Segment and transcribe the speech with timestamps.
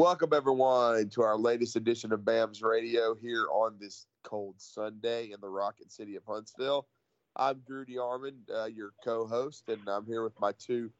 [0.00, 5.42] Welcome, everyone, to our latest edition of BAMS Radio here on this cold Sunday in
[5.42, 6.86] the rocket city of Huntsville.
[7.36, 10.90] I'm Drew DeArmond, uh, your co host, and I'm here with my two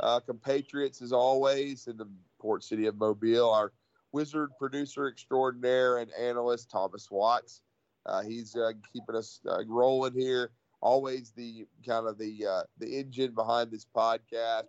[0.00, 2.06] uh, compatriots, as always, in the
[2.38, 3.72] port city of Mobile, our
[4.12, 7.62] wizard producer extraordinaire and analyst, Thomas Watts.
[8.04, 10.50] Uh, he's uh, keeping us uh, rolling here.
[10.82, 14.64] Always the kind of the uh, the engine behind this podcast,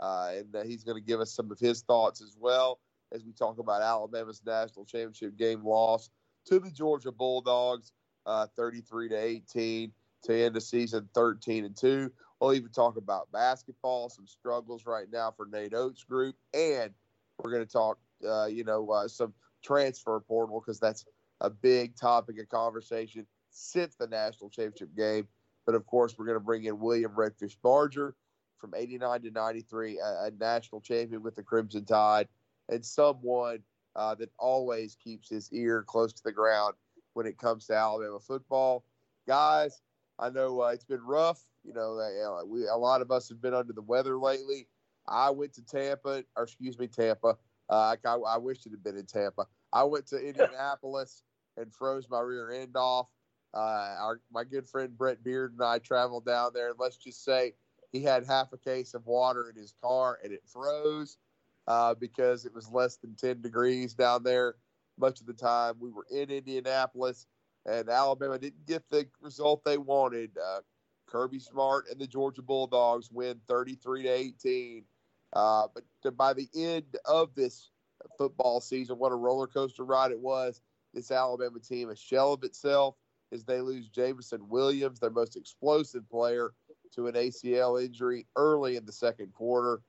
[0.00, 2.78] and he's going to give us some of his thoughts as well
[3.14, 6.10] as we talk about Alabama's national championship game loss
[6.46, 7.92] to the Georgia Bulldogs,
[8.26, 9.92] uh, 33 to 18
[10.24, 12.10] to end the season 13 and 2.
[12.40, 16.90] We'll even talk about basketball, some struggles right now for Nate Oats' group, and
[17.38, 17.98] we're going to talk,
[18.28, 21.04] uh, you know, uh, some transfer portal because that's
[21.40, 25.28] a big topic of conversation since the national championship game.
[25.64, 28.14] But of course, we're going to bring in William Redfish Barger
[28.58, 32.28] from 89 to 93, a, a national champion with the Crimson Tide
[32.68, 33.60] and someone
[33.96, 36.74] uh, that always keeps his ear close to the ground
[37.14, 38.84] when it comes to Alabama football.
[39.26, 39.82] Guys,
[40.18, 41.42] I know uh, it's been rough.
[41.64, 44.68] You know, uh, we a lot of us have been under the weather lately.
[45.08, 47.36] I went to Tampa, or excuse me, Tampa.
[47.68, 49.46] Uh, I, I wish it had been in Tampa.
[49.72, 51.22] I went to Indianapolis
[51.56, 53.08] and froze my rear end off.
[53.54, 57.54] Uh, our my good friend Brett Beard and I traveled down there, let's just say
[57.92, 61.18] he had half a case of water in his car, and it froze
[61.66, 64.56] uh, because it was less than 10 degrees down there
[64.98, 65.74] much of the time.
[65.78, 67.26] We were in Indianapolis,
[67.66, 70.30] and Alabama didn't get the result they wanted.
[70.38, 70.60] Uh,
[71.06, 74.84] Kirby Smart and the Georgia Bulldogs win 33 to 18.
[75.32, 77.70] Uh, but to, by the end of this
[78.18, 80.60] football season, what a roller coaster ride it was.
[80.92, 82.94] This Alabama team, a shell of itself,
[83.32, 86.52] as they lose Jameson Williams, their most explosive player,
[86.94, 89.80] to an ACL injury early in the second quarter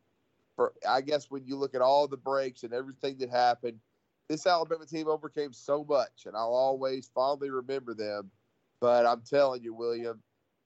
[0.55, 3.79] for I guess when you look at all the breaks and everything that happened,
[4.27, 8.31] this Alabama team overcame so much, and I'll always fondly remember them.
[8.79, 10.21] But I'm telling you, William,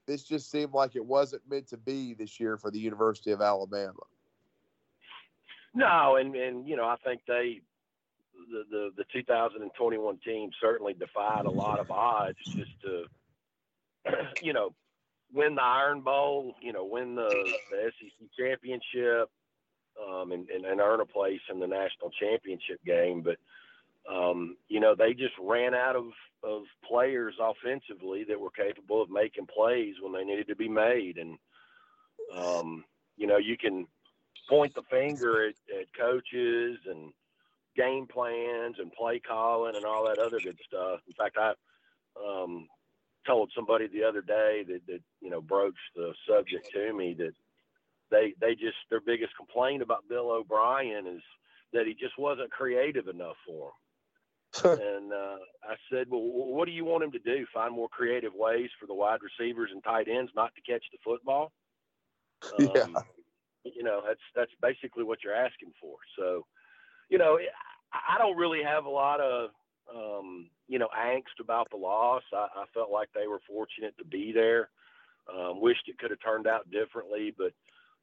[0.08, 3.42] this just seemed like it wasn't meant to be this year for the University of
[3.42, 4.00] Alabama.
[5.74, 7.62] No, and and you know I think they
[8.52, 13.04] the the, the 2021 team certainly defied a lot of odds just to
[14.42, 14.74] you know
[15.32, 17.30] win the Iron Bowl, you know win the,
[17.70, 19.30] the SEC championship,
[20.08, 23.22] um, and, and, and earn a place in the national championship game.
[23.22, 23.38] But
[24.10, 26.06] um, you know, they just ran out of,
[26.44, 31.18] of players offensively that were capable of making plays when they needed to be made.
[31.18, 31.38] And,
[32.36, 32.84] um,
[33.18, 33.86] you know, you can
[34.48, 37.14] point the finger at, at coaches and
[37.76, 41.02] game plans and play calling and all that other good stuff.
[41.08, 41.54] In fact, I
[42.20, 42.68] um,
[43.28, 47.34] told somebody the other day that, that, you know, broached the subject to me that
[48.12, 51.22] they they just their biggest complaint about Bill O'Brien is
[51.74, 53.72] that he just wasn't creative enough for
[54.64, 54.80] them.
[54.82, 57.46] and uh, I said, well, what do you want him to do?
[57.54, 60.98] Find more creative ways for the wide receivers and tight ends not to catch the
[61.04, 61.52] football?
[62.60, 62.86] Um, yeah.
[63.64, 65.98] You know, that's that's basically what you're asking for.
[66.18, 66.46] So,
[67.10, 67.38] you know,
[67.94, 69.50] I don't really have a lot of
[69.94, 72.24] um, you know angst about the loss.
[72.34, 74.70] I, I felt like they were fortunate to be there.
[75.32, 77.52] Um, wished it could have turned out differently, but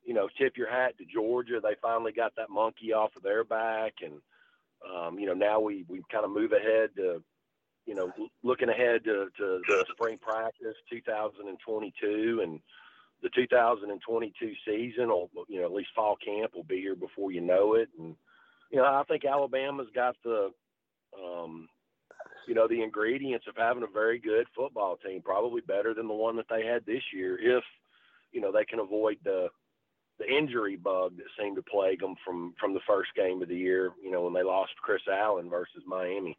[0.06, 1.60] you know, tip your hat to Georgia.
[1.60, 4.14] They finally got that monkey off of their back, and
[4.88, 7.22] um, you know now we we kind of move ahead to,
[7.86, 8.12] you know,
[8.44, 12.60] looking ahead to, to the spring practice 2022 and
[13.20, 17.40] the 2022 season, or you know, at least fall camp will be here before you
[17.40, 17.88] know it.
[17.98, 18.14] And
[18.70, 20.50] you know, I think Alabama's got the,
[21.20, 21.68] um,
[22.46, 26.14] you know, the ingredients of having a very good football team, probably better than the
[26.14, 27.64] one that they had this year, if
[28.30, 29.48] you know they can avoid the
[30.18, 33.56] the injury bug that seemed to plague them from from the first game of the
[33.56, 33.92] year.
[34.02, 36.36] You know, when they lost Chris Allen versus Miami.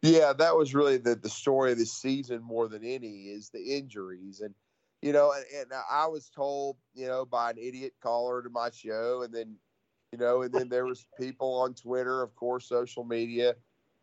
[0.00, 3.76] Yeah, that was really the the story of the season more than any is the
[3.76, 4.54] injuries and.
[5.00, 8.70] You know, and, and I was told, you know, by an idiot caller to my
[8.70, 9.54] show, and then,
[10.10, 13.54] you know, and then there was people on Twitter, of course, social media,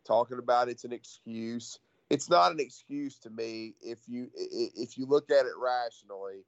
[0.06, 1.80] talking about it's an excuse.
[2.08, 6.46] It's not an excuse to me if you if you look at it rationally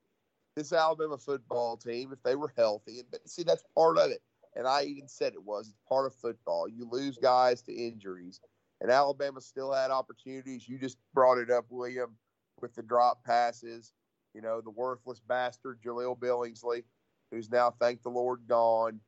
[0.59, 4.21] this Alabama football team, if they were healthy, but see that's part of it.
[4.57, 6.69] And I even said it was it's part of football.
[6.69, 8.41] You lose guys to injuries,
[8.81, 10.69] and Alabama still had opportunities.
[10.69, 12.17] You just brought it up, William,
[12.61, 13.93] with the drop passes.
[14.35, 16.83] You know, the worthless bastard Jahleel Billingsley,
[17.31, 19.01] who's now, thank the Lord, gone,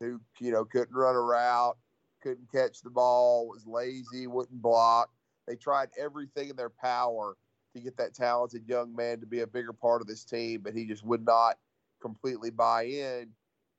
[0.00, 1.76] who you know couldn't run a route,
[2.22, 5.10] couldn't catch the ball, was lazy, wouldn't block.
[5.46, 7.36] They tried everything in their power
[7.74, 10.74] to get that talented young man to be a bigger part of this team, but
[10.74, 11.56] he just would not
[12.00, 13.28] completely buy in.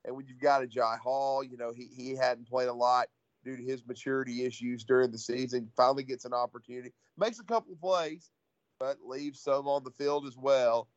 [0.04, 3.08] And when you've got a Jai Hall, you know, he, he hadn't played a lot
[3.44, 5.68] due to his maturity issues during the season.
[5.76, 8.30] Finally gets an opportunity, makes a couple plays,
[8.78, 10.88] but leaves some on the field as well.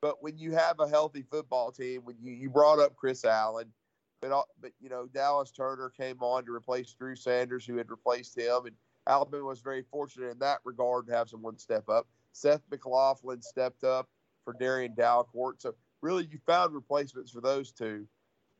[0.00, 3.72] But when you have a healthy football team, when you, you brought up Chris Allen,
[4.20, 8.38] but but you know Dallas Turner came on to replace Drew Sanders, who had replaced
[8.38, 8.76] him, and
[9.06, 12.06] Alabama was very fortunate in that regard to have someone step up.
[12.36, 14.08] Seth McLaughlin stepped up
[14.44, 18.06] for Darrian Dalcourt, so really you found replacements for those two.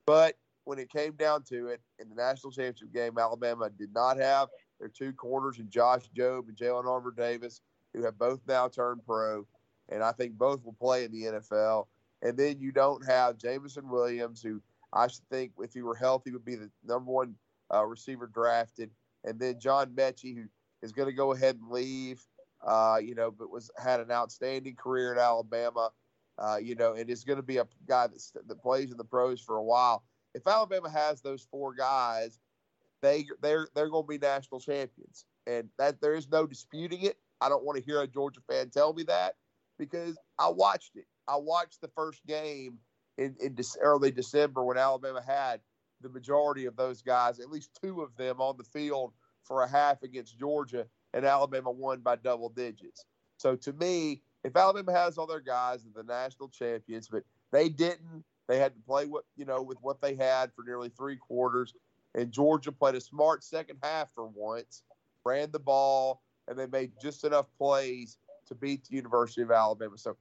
[0.07, 4.17] But when it came down to it, in the national championship game, Alabama did not
[4.17, 4.49] have
[4.81, 7.61] their two corners in Josh Jobe and Jalen Armour Davis,
[7.93, 9.47] who have both now turned pro,
[9.91, 11.87] and I think both will play in the NFL.
[12.23, 14.63] And then you don't have Jameson Williams, who
[14.93, 17.35] I should think, if he were healthy, would be the number one
[17.73, 18.91] uh, receiver drafted.
[19.25, 20.45] And then John Metchie, who
[20.83, 22.25] is going to go ahead and leave,
[22.67, 25.91] uh, you know, but was had an outstanding career at Alabama,
[26.39, 29.05] uh, you know, and is going to be a guy that, that plays in the
[29.05, 30.05] pros for a while
[30.37, 32.39] if Alabama has those four guys,
[33.01, 37.17] they they're they're going to be national champions, and that there is no disputing it.
[37.41, 39.37] I don't want to hear a Georgia fan tell me that
[39.79, 41.07] because I watched it.
[41.27, 42.79] I watched the first game
[43.17, 45.61] in, in early December when Alabama had
[46.03, 49.69] the majority of those guys, at least two of them on the field for a
[49.69, 50.87] half against Georgia,
[51.17, 53.07] and Alabama won by double digits.
[53.39, 57.71] So to me, if Alabama has all their guys, they're the national champions, but they
[57.71, 58.23] didn't.
[58.49, 61.75] They had to play what you know with what they had for nearly three quarters,
[62.15, 64.83] and Georgia played a smart second half for once,
[65.25, 69.99] ran the ball, and they made just enough plays to beat the University of Alabama.
[69.99, 70.17] So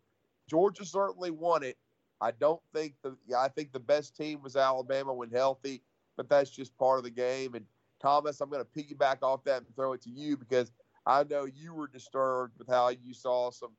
[0.50, 1.78] Georgia certainly won it.
[2.22, 5.84] I don't think the I think the best team was Alabama when healthy,
[6.16, 7.54] but that's just part of the game.
[7.54, 7.66] And
[8.02, 10.72] Thomas, I'm going to piggyback off that and throw it to you because
[11.06, 13.72] I know you were disturbed with how you saw some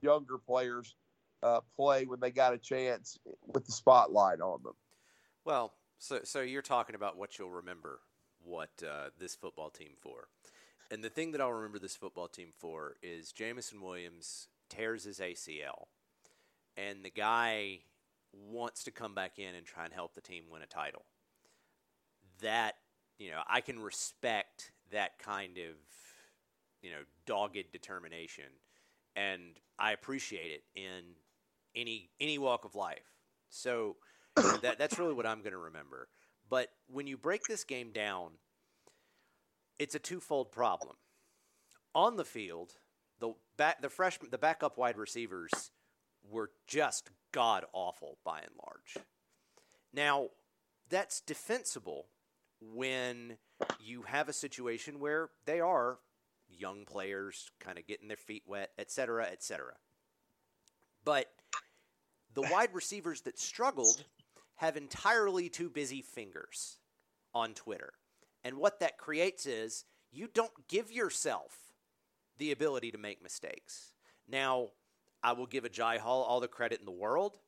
[0.00, 0.96] younger players
[1.42, 4.74] uh, play when they got a chance with the spotlight on them.
[5.44, 8.00] Well, so so you're talking about what you'll remember
[8.44, 10.28] what uh, this football team for,
[10.90, 15.18] and the thing that I'll remember this football team for is Jameson Williams tears his
[15.18, 15.86] ACL,
[16.76, 17.80] and the guy
[18.32, 21.04] wants to come back in and try and help the team win a title.
[22.40, 22.74] That
[23.18, 25.76] you know, I can respect that kind of
[26.82, 28.44] you know dogged determination,
[29.16, 31.14] and I appreciate it in
[31.74, 33.16] any any walk of life.
[33.48, 33.96] So
[34.62, 36.08] that that's really what I'm going to remember.
[36.48, 38.32] But when you break this game down,
[39.78, 40.96] it's a twofold problem.
[41.94, 42.72] On the field,
[43.20, 45.70] the back the freshman the backup wide receivers
[46.28, 49.06] were just god awful by and large.
[49.92, 50.28] Now,
[50.88, 52.06] that's defensible
[52.60, 53.36] when
[53.80, 55.98] you have a situation where they are
[56.58, 59.74] young players kind of getting their feet wet, et cetera, et cetera.
[61.04, 61.26] But
[62.34, 64.04] the wide receivers that struggled
[64.56, 66.78] have entirely too busy fingers
[67.34, 67.92] on Twitter.
[68.44, 71.56] And what that creates is you don't give yourself
[72.38, 73.92] the ability to make mistakes.
[74.28, 74.68] Now,
[75.22, 77.38] I will give Agiye Hall all the credit in the world.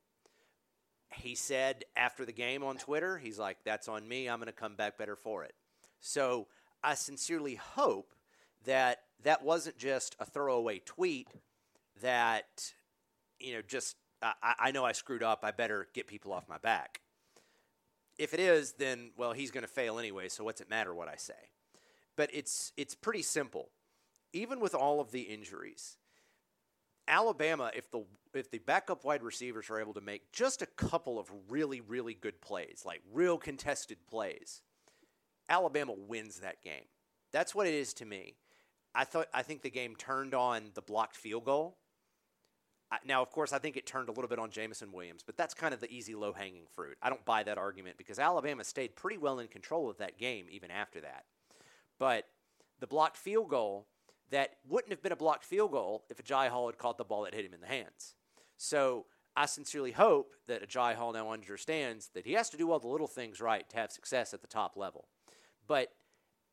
[1.12, 4.28] He said after the game on Twitter, he's like, that's on me.
[4.28, 5.54] I'm going to come back better for it.
[6.00, 6.48] So
[6.82, 8.12] I sincerely hope
[8.64, 11.28] that that wasn't just a throwaway tweet
[12.02, 12.72] that,
[13.40, 15.40] you know, just I, I know I screwed up.
[15.43, 17.00] I better get people off my back.
[18.19, 20.28] If it is, then well, he's going to fail anyway.
[20.28, 21.34] So what's it matter what I say?
[22.16, 23.70] But it's it's pretty simple.
[24.32, 25.96] Even with all of the injuries,
[27.06, 31.19] Alabama, if the if the backup wide receivers are able to make just a couple
[31.19, 34.62] of really really good plays, like real contested plays,
[35.48, 36.84] Alabama wins that game.
[37.32, 38.36] That's what it is to me.
[38.94, 41.77] I thought I think the game turned on the blocked field goal
[43.05, 45.55] now, of course, I think it turned a little bit on Jameson Williams, but that's
[45.55, 46.96] kind of the easy, low hanging fruit.
[47.03, 50.46] I don't buy that argument because Alabama stayed pretty well in control of that game
[50.51, 51.24] even after that.
[51.98, 52.27] But
[52.81, 53.86] the blocked field goal
[54.31, 57.22] that wouldn't have been a blocked field goal if Agiye Hall had caught the ball
[57.24, 58.15] that hit him in the hands.
[58.56, 62.79] So I sincerely hope that Agiye Hall now understands that he has to do all
[62.79, 65.08] the little things right to have success at the top level.
[65.67, 65.93] But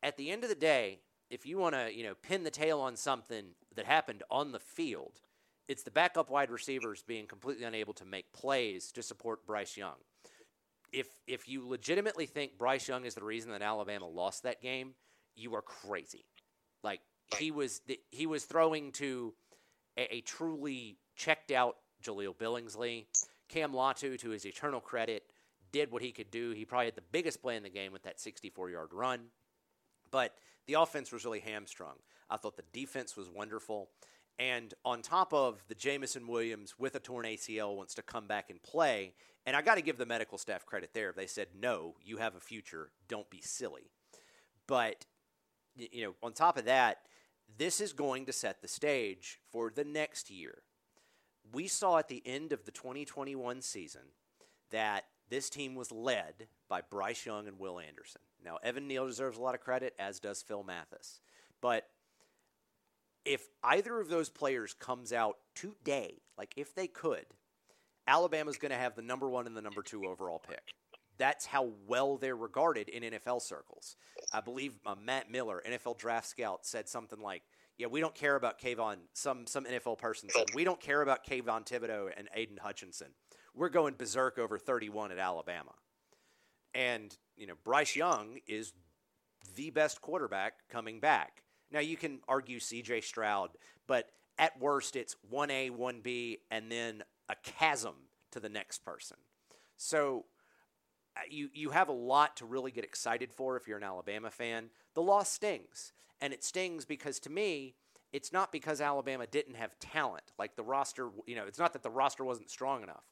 [0.02, 1.00] at the end of the day,
[1.32, 4.60] if you want to, you know, pin the tail on something that happened on the
[4.60, 5.20] field–
[5.68, 9.96] it's the backup wide receivers being completely unable to make plays to support Bryce Young.
[10.92, 14.94] If if you legitimately think Bryce Young is the reason that Alabama lost that game,
[15.34, 16.26] you are crazy.
[16.82, 17.00] Like
[17.38, 19.32] he was he was throwing to
[19.96, 23.06] a, a truly checked out Jahleel Billingsley.
[23.48, 25.24] Cam Latu, to his eternal credit,
[25.72, 26.50] did what he could do.
[26.50, 29.20] He probably had the biggest play in the game with that 64 yard run.
[30.10, 30.34] But
[30.66, 31.96] the offense was really hamstrung.
[32.30, 33.88] I thought the defense was wonderful.
[34.38, 38.50] And on top of the Jameson Williams with a torn ACL wants to come back
[38.50, 39.14] and play,
[39.44, 41.12] and I got to give the medical staff credit there.
[41.12, 42.90] They said, no, you have a future.
[43.08, 43.90] Don't be silly.
[44.66, 45.06] But
[45.76, 46.98] you know, on top of that,
[47.56, 50.62] this is going to set the stage for the next year.
[51.52, 54.02] We saw at the end of the 2021 season
[54.70, 58.22] that this team was led by Bryce Young and Will Anderson.
[58.44, 61.20] Now, Evan Neal deserves a lot of credit, as does Phil Mathis.
[61.60, 61.88] But
[63.24, 67.26] if either of those players comes out today, like if they could,
[68.06, 70.62] Alabama's going to have the number one and the number two overall pick.
[71.18, 73.96] That's how well they're regarded in NFL circles.
[74.32, 77.42] I believe uh, Matt Miller, NFL draft scout, said something like,
[77.78, 81.24] "Yeah, we don't care about Kayvon." Some some NFL person said, "We don't care about
[81.24, 83.08] Kayvon Thibodeaux and Aidan Hutchinson.
[83.54, 85.72] We're going berserk over 31 at Alabama."
[86.74, 88.72] And you know, Bryce Young is
[89.56, 91.42] the best quarterback coming back.
[91.72, 93.00] Now you can argue C.J.
[93.00, 93.50] Stroud,
[93.88, 97.94] but at worst it's one A, one B, and then a chasm
[98.30, 99.16] to the next person.
[99.76, 100.26] So
[101.16, 104.30] uh, you you have a lot to really get excited for if you're an Alabama
[104.30, 104.70] fan.
[104.94, 107.74] The loss stings, and it stings because to me,
[108.12, 110.30] it's not because Alabama didn't have talent.
[110.38, 113.02] Like the roster, you know, it's not that the roster wasn't strong enough.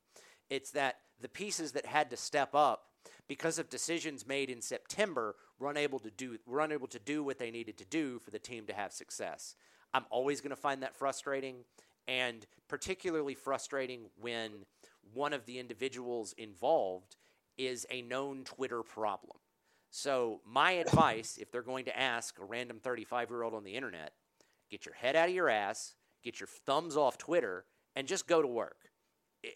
[0.49, 2.90] It's that the pieces that had to step up
[3.31, 7.39] because of decisions made in September were unable to do were unable to do what
[7.39, 9.55] they needed to do for the team to have success.
[9.95, 11.59] I'm always going to find that frustrating
[12.09, 14.51] and particularly frustrating when
[15.15, 17.15] one of the individuals involved
[17.57, 19.37] is a known Twitter problem.
[19.93, 23.77] So, my advice if they're going to ask a random 35 year old on the
[23.77, 24.13] internet,
[24.73, 25.95] get your head out of your ass,
[26.25, 28.91] get your thumbs off Twitter, and just go to work.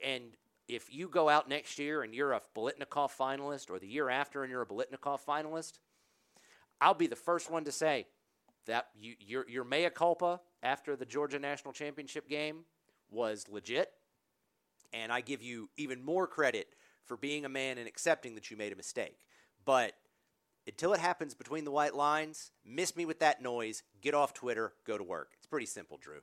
[0.06, 0.36] And
[0.68, 4.42] if you go out next year and you're a Biletnikoff finalist, or the year after
[4.42, 5.78] and you're a Biletnikoff finalist,
[6.80, 8.06] I'll be the first one to say
[8.66, 12.64] that you, your, your mea culpa after the Georgia National Championship game
[13.10, 13.90] was legit.
[14.92, 16.68] And I give you even more credit
[17.04, 19.18] for being a man and accepting that you made a mistake.
[19.64, 19.92] But
[20.66, 24.72] until it happens between the white lines, miss me with that noise, get off Twitter,
[24.86, 25.32] go to work.
[25.36, 26.20] It's pretty simple, Drew.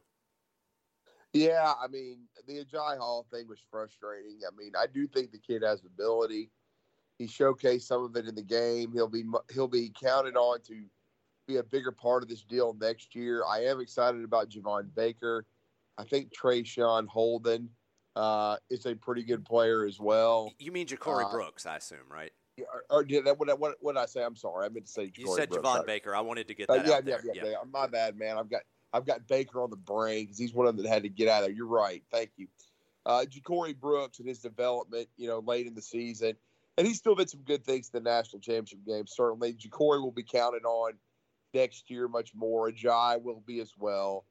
[1.34, 4.40] Yeah, I mean, the Agiye Hall thing was frustrating.
[4.46, 6.50] I mean, I do think the kid has ability.
[7.18, 8.92] He showcased some of it in the game.
[8.94, 9.24] He'll be
[9.54, 10.84] he'll be counted on to
[11.48, 13.44] be a bigger part of this deal next year.
[13.48, 15.46] I am excited about Javon Baker.
[15.98, 17.70] I think Traeshon Holden
[18.16, 20.52] uh, is a pretty good player as well.
[20.60, 22.32] You mean Ja'Corey uh, Brooks, I assume, right?
[22.60, 24.24] Or, or did that, what, what, what, did I say?
[24.24, 24.66] I'm sorry.
[24.66, 26.16] I meant to say Ja'Corey You said Brooks, Javon Baker.
[26.16, 27.22] I wanted to get uh, that uh, yeah, out yeah, there.
[27.34, 27.58] Yeah, yeah, yeah.
[27.72, 28.38] My bad, man.
[28.38, 28.62] I've got
[28.94, 31.28] I've got Baker on the brain because he's one of them that had to get
[31.28, 31.56] out of there.
[31.56, 32.04] You're right.
[32.12, 32.48] Thank you.
[33.06, 36.36] Uh, Ja'Corey Brooks and his development, you know, late in the season.
[36.78, 39.08] And he still did some good things in the national championship game.
[39.08, 40.94] Certainly, Ja'Corey will be counted on
[41.54, 42.70] next year much more.
[42.72, 44.26] Agiye will be as well.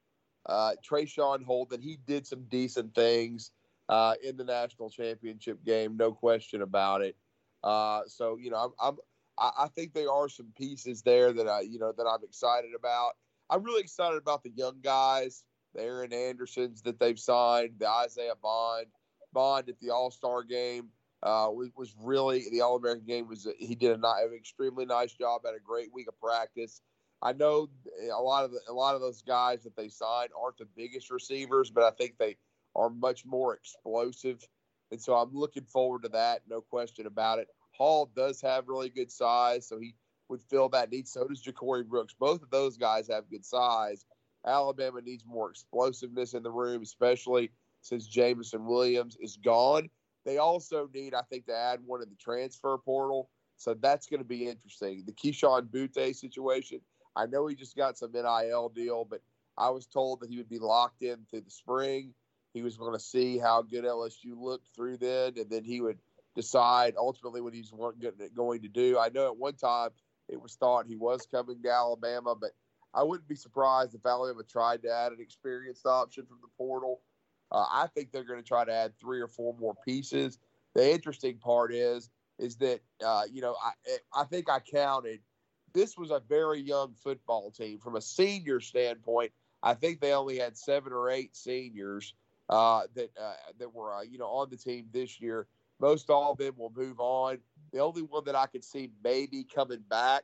[0.47, 3.51] Uh, Traeshon Holden, he did some decent things
[3.89, 7.17] uh, in the national championship game, no question about it.
[7.63, 8.97] Uh, so you know, I'm, I'm
[9.39, 13.13] I think there are some pieces there that I you know that I'm excited about.
[13.51, 15.43] I'm really excited about the young guys,
[15.75, 18.87] the Aaron Andersons that they've signed, the Isaiah Bond,
[19.33, 20.89] Bond at the All Star game.
[21.23, 24.05] Uh, was, really the All American game was he did an
[24.35, 26.81] extremely nice job, had a great week of practice.
[27.21, 27.69] I know
[28.11, 31.11] a lot of the, a lot of those guys that they signed aren't the biggest
[31.11, 32.39] receivers, but I think they
[32.75, 34.49] are much more explosive,
[34.91, 36.41] and so I'm looking forward to that.
[36.49, 37.49] No question about it.
[37.73, 39.95] Hall does have really good size, so he
[40.31, 41.07] would fill that need.
[41.07, 42.15] So does Ja'Corey Brooks.
[42.19, 44.05] Both of those guys have good size.
[44.47, 47.51] Alabama needs more explosiveness in the room, especially
[47.83, 49.91] since Jameson Williams is gone.
[50.25, 53.29] They also need, I think, to add one in the transfer portal.
[53.57, 55.05] So that's going to be interesting.
[55.05, 56.81] The Kayshon Boutte situation
[57.17, 59.21] I know he just got some NIL deal, but
[59.59, 62.15] I was told that he would be locked in through the spring.
[62.55, 65.99] He was going to see how good LSU looked through then, and then he would
[66.35, 67.71] decide ultimately what he's
[68.35, 68.99] going to do.
[68.99, 69.91] I know at one time
[70.31, 72.51] it was thought he was coming to Alabama, but
[72.95, 77.01] I wouldn't be surprised if Alabama tried to add an experienced option from the portal.
[77.53, 80.39] Uh, I think they're going to try to add three or four more pieces.
[80.75, 83.73] The interesting part is, is that uh, you know I
[84.15, 85.21] I think I counted
[85.73, 87.79] this was a very young football team.
[87.79, 89.33] From a senior standpoint,
[89.63, 92.15] I think they only had seven or eight seniors
[92.49, 95.47] uh, that uh, that were uh, you know on the team this year.
[95.81, 97.39] Most all of them will move on.
[97.73, 100.23] The only one that I could see maybe coming back,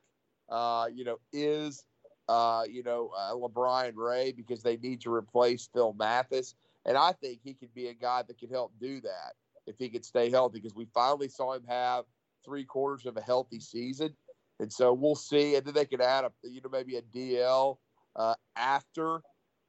[0.49, 1.85] uh, you know, is
[2.29, 7.13] uh, you know uh, LaBryan Ray because they need to replace Phil Mathis, and I
[7.13, 9.35] think he could be a guy that could help do that
[9.67, 10.59] if he could stay healthy.
[10.61, 12.05] Because we finally saw him have
[12.45, 14.15] three quarters of a healthy season
[14.61, 15.55] and so we'll see.
[15.57, 17.77] And then they could add a, you know, maybe a DL
[18.15, 19.21] uh, after,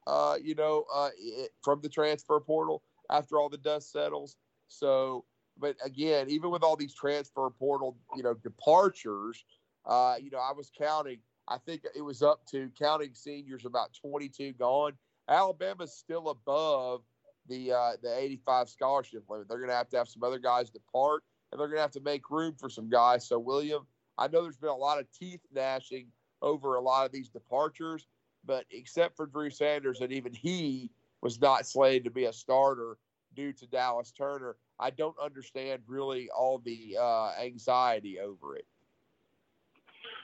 [0.06, 4.36] uh, you know, uh, it, from the transfer portal after all the dust settles.
[4.68, 5.24] So,
[5.58, 9.44] but again, even with all these transfer portal, you know, departures,
[9.86, 11.18] uh, you know, I was counting.
[11.48, 14.92] I think it was up to counting seniors about 22 gone.
[15.28, 17.02] Alabama's still above
[17.48, 19.48] the uh, the 85 scholarship limit.
[19.48, 21.90] They're going to have to have some other guys depart, and they're going to have
[21.92, 23.26] to make room for some guys.
[23.26, 23.86] So, William,
[24.18, 26.08] I know there's been a lot of teeth gnashing
[26.42, 28.06] over a lot of these departures,
[28.44, 30.90] but except for Drew Sanders, and even he
[31.22, 32.98] was not slated to be a starter
[33.34, 34.56] due to Dallas Turner.
[34.80, 38.66] I don't understand really all the uh, anxiety over it.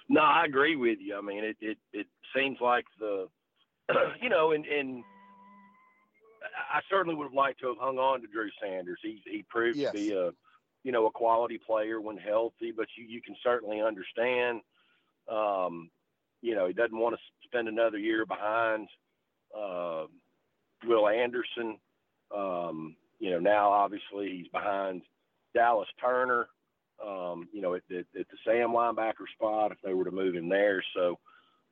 [0.09, 1.17] No, I agree with you.
[1.17, 2.07] I mean, it it, it
[2.37, 3.29] seems like the,
[4.21, 5.03] you know, and and
[6.73, 8.99] I certainly would have liked to have hung on to Drew Sanders.
[9.03, 9.93] He he proved yes.
[9.93, 10.31] to be a,
[10.83, 12.73] you know, a quality player when healthy.
[12.77, 14.61] But you you can certainly understand,
[15.31, 15.91] um,
[16.43, 18.89] you know, he doesn't want to spend another year behind
[19.59, 20.05] uh,
[20.87, 21.79] Will Anderson.
[22.35, 25.03] Um, you know, now obviously he's behind
[25.55, 26.49] Dallas Turner.
[27.05, 30.37] Um, you know, at, at, at, the Sam linebacker spot if they were to move
[30.37, 30.83] him there.
[30.95, 31.19] So,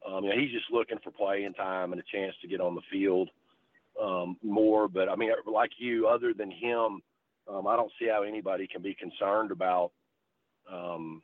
[0.06, 2.74] um, you know, he's just looking for playing time and a chance to get on
[2.74, 3.30] the field
[4.00, 4.88] um, more.
[4.88, 7.02] But I mean, like you, other than him,
[7.48, 9.92] um, I don't see how anybody can be concerned about,
[10.70, 11.22] um,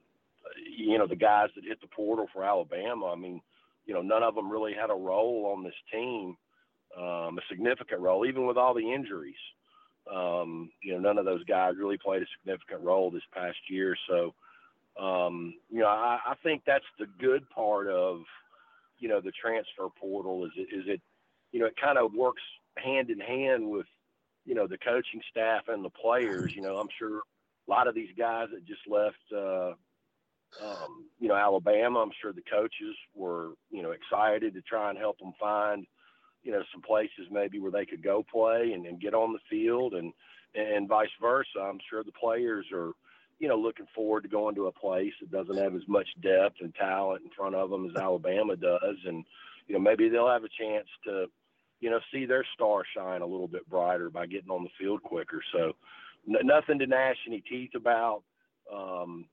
[0.77, 3.07] you know, the guys that hit the portal for Alabama.
[3.13, 3.41] I mean,
[3.87, 6.37] you know, none of them really had a role on this team,
[6.97, 9.35] um, a significant role, even with all the injuries.
[10.13, 13.95] Um, you know, none of those guys really played a significant role this past year.
[14.09, 14.35] So,
[14.99, 18.23] um, you know, I, I think that's the good part of,
[18.99, 21.03] you know, the transfer portal is it, is it,
[21.53, 22.43] you know, it kind of works
[22.79, 23.87] hand in hand with,
[24.47, 26.57] you know, the coaching staff and the players.
[26.57, 29.73] You know, I'm sure a lot of these guys that just left, uh,
[30.65, 34.99] um, you know, Alabama, I'm sure the coaches were, you know, excited to try and
[34.99, 35.87] help them find–
[36.49, 39.39] you know, some places maybe where they could go play and, and get on the
[39.51, 40.15] field and,
[40.55, 41.61] and vice versa.
[41.61, 42.93] I'm sure the players are,
[43.39, 46.57] you know, looking forward to going to a place that doesn't have as much depth
[46.63, 48.97] and talent in front of them as Alabama does.
[49.07, 49.27] And,
[49.67, 51.27] you know, maybe they'll have a chance to,
[51.81, 55.03] you know, see their star shine a little bit brighter by getting on the field
[55.03, 55.43] quicker.
[55.53, 55.77] So
[56.27, 58.23] n- nothing to gnash any teeth about.
[58.75, 59.27] Um,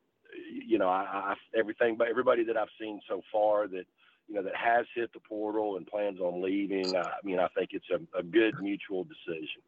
[0.52, 3.86] you know, I, I everything, but everybody that I've seen so far that,
[4.28, 6.96] you know, that has hit the portal and plans on leaving.
[6.96, 9.62] I mean, I think it's a, a good mutual decision.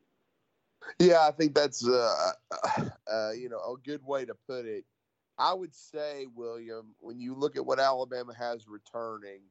[0.99, 2.31] Yeah, I think that's uh,
[3.11, 4.85] uh, you know a good way to put it.
[5.37, 9.41] I would say, William, when you look at what Alabama has returning,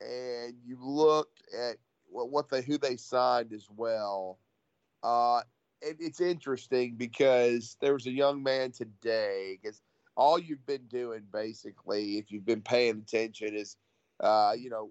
[0.00, 4.38] and you look at what, what they who they signed as well,
[5.02, 5.42] uh,
[5.80, 9.58] it, it's interesting because there was a young man today.
[9.60, 9.82] Because
[10.16, 13.76] all you've been doing, basically, if you've been paying attention, is
[14.22, 14.90] uh, you know,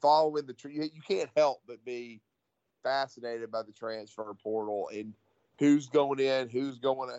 [0.00, 2.20] following the tree, you can't help but be
[2.82, 5.14] fascinated by the transfer portal and
[5.58, 7.10] who's going in, who's going,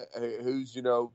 [0.41, 1.11] who's you know,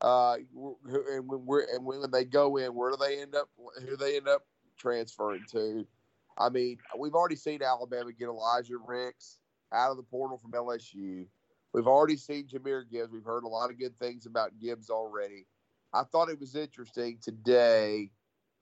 [0.00, 3.48] uh, and when we're and when they go in, where do they end up?
[3.86, 4.46] Who they end up
[4.78, 5.86] transferring to?
[6.38, 9.40] I mean, we've already seen Alabama get Elijah Ricks
[9.72, 11.26] out of the portal from LSU.
[11.74, 13.12] We've already seen Jahmyr Gibbs.
[13.12, 15.46] We've heard a lot of good things about Gibbs already.
[15.92, 18.10] I thought it was interesting today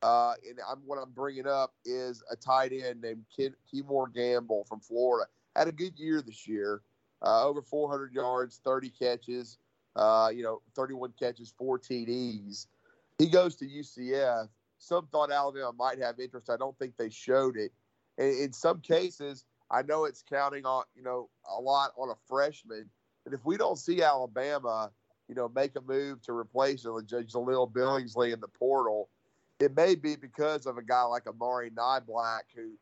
[0.03, 4.65] uh, and I'm, what I'm bringing up is a tight end named Kid, Kemore Gamble
[4.65, 5.29] from Florida.
[5.57, 6.83] Had a good year this year,
[7.23, 9.59] uh, over 400 yards, 30 catches,
[9.97, 12.67] uh, you know, 31 catches, four TDs.
[13.19, 14.49] He goes to UCF.
[14.79, 16.49] Some thought Alabama might have interest.
[16.49, 17.73] I don't think they showed it.
[18.19, 22.15] And in some cases, I know it's counting on, you know, a lot on a
[22.29, 22.89] freshman.
[23.25, 24.93] But if we don't see Alabama,
[25.29, 29.09] you know, make a move to replace Jahleel Billingsley in the portal–
[29.61, 32.73] it may be because of a guy like Amari Niblack who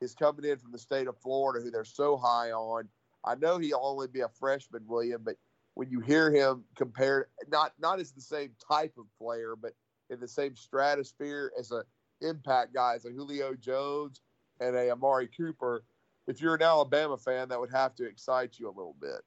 [0.00, 2.88] is coming in from the state of Florida, who they're so high on.
[3.24, 5.36] I know he'll only be a freshman, William, but
[5.74, 9.72] when you hear him compared, not not as the same type of player, but
[10.10, 11.84] in the same stratosphere as a
[12.22, 14.20] impact guy, as a Julio Jones
[14.60, 15.84] and a Amari Cooper,
[16.26, 19.22] if you're an Alabama fan, that would have to excite you a little bit.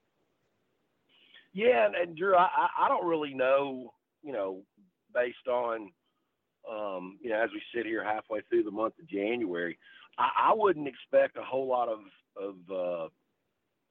[1.54, 3.93] Yeah, and, and Drew, I, I don't really know,
[4.24, 4.63] you know,
[5.13, 5.91] based on
[6.69, 9.78] um, you know, as we sit here halfway through the month of January,
[10.17, 12.00] I, I wouldn't expect a whole lot of,
[12.36, 13.08] of uh,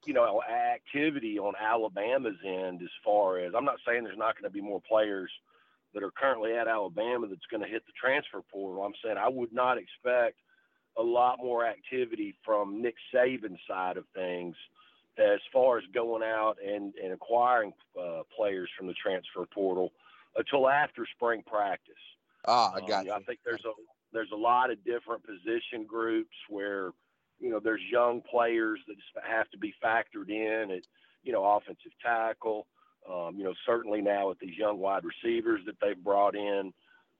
[0.05, 4.49] you know, activity on Alabama's end as far as I'm not saying there's not going
[4.49, 5.31] to be more players
[5.93, 8.83] that are currently at Alabama that's going to hit the transfer portal.
[8.83, 10.37] I'm saying I would not expect
[10.97, 14.55] a lot more activity from Nick Saban's side of things
[15.17, 19.91] as far as going out and, and acquiring uh, players from the transfer portal
[20.35, 21.95] until after spring practice.
[22.47, 23.11] Ah, I got um, you.
[23.13, 23.71] I think there's a
[24.11, 26.91] there's a lot of different position groups where
[27.39, 28.95] you know there's young players that
[29.27, 30.83] have to be factored in at
[31.23, 32.67] you know offensive tackle.
[33.09, 36.73] Um, you know certainly now with these young wide receivers that they've brought in,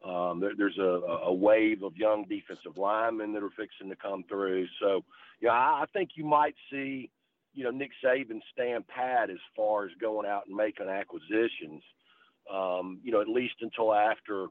[0.06, 4.24] Um, there, there's a, a wave of young defensive linemen that are fixing to come
[4.30, 4.68] through.
[4.82, 5.04] So,
[5.42, 7.12] yeah, I, I think you might see,
[7.54, 11.84] you know, Nick Saban stand pat as far as going out and making acquisitions.
[12.52, 14.48] Um, you know, at least until after,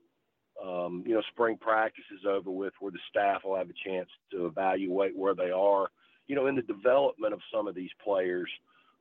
[0.62, 4.09] um, you know, spring practice is over with, where the staff will have a chance
[4.33, 5.88] to evaluate where they are,
[6.27, 8.51] you know, in the development of some of these players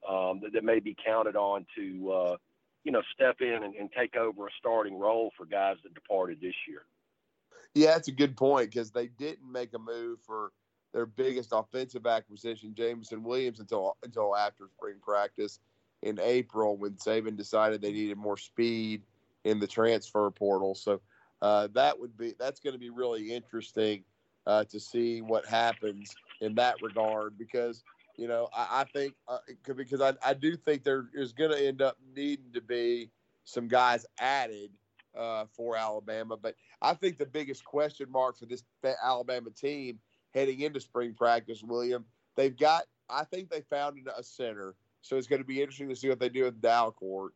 [0.07, 2.37] um, that, that may be counted on to, uh,
[2.83, 6.39] you know, step in and, and take over a starting role for guys that departed
[6.39, 6.83] this year.
[7.73, 10.51] Yeah, that's a good point because they didn't make a move for
[10.93, 15.59] their biggest offensive acquisition, Jameson Williams, until until after spring practice
[16.01, 19.03] in April when Saban decided they needed more speed
[19.43, 20.75] in the transfer portal.
[20.75, 21.01] So
[21.41, 24.03] uh, that would be that's going to be really interesting
[24.45, 27.83] uh, to see what happens in that regard because
[28.17, 29.37] you know, I, I think uh,
[29.75, 33.11] because I, I do think there is going to end up needing to be
[33.45, 34.71] some guys added
[35.17, 36.35] uh, for Alabama.
[36.35, 38.63] But I think the biggest question mark for this
[39.03, 39.99] Alabama team
[40.33, 44.75] heading into spring practice, William, they've got, I think they found a center.
[45.01, 47.29] So it's going to be interesting to see what they do with Dalcourt.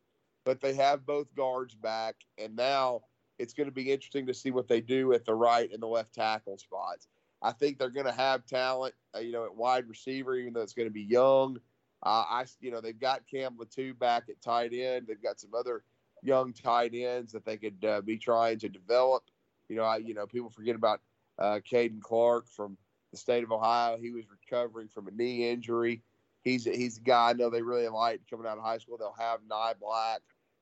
[0.44, 2.16] But they have both guards back.
[2.36, 3.02] And now
[3.42, 5.86] it's going to be interesting to see what they do at the right and the
[5.86, 7.08] left tackle spots.
[7.42, 10.60] I think they're going to have talent, uh, you know, at wide receiver, even though
[10.60, 11.58] it's going to be young.
[12.04, 15.08] Uh, I, you know, they've got Cam Latu back at tight end.
[15.08, 15.82] They've got some other
[16.22, 19.24] young tight ends that they could uh, be trying to develop.
[19.68, 21.00] You know, I, you know, people forget about
[21.40, 22.76] uh, Caden Clark from
[23.10, 23.98] the state of Ohio.
[23.98, 26.00] He was recovering from a knee injury.
[26.42, 28.98] He's he's a guy I know they really like coming out of high school.
[28.98, 30.18] They'll have Niblack,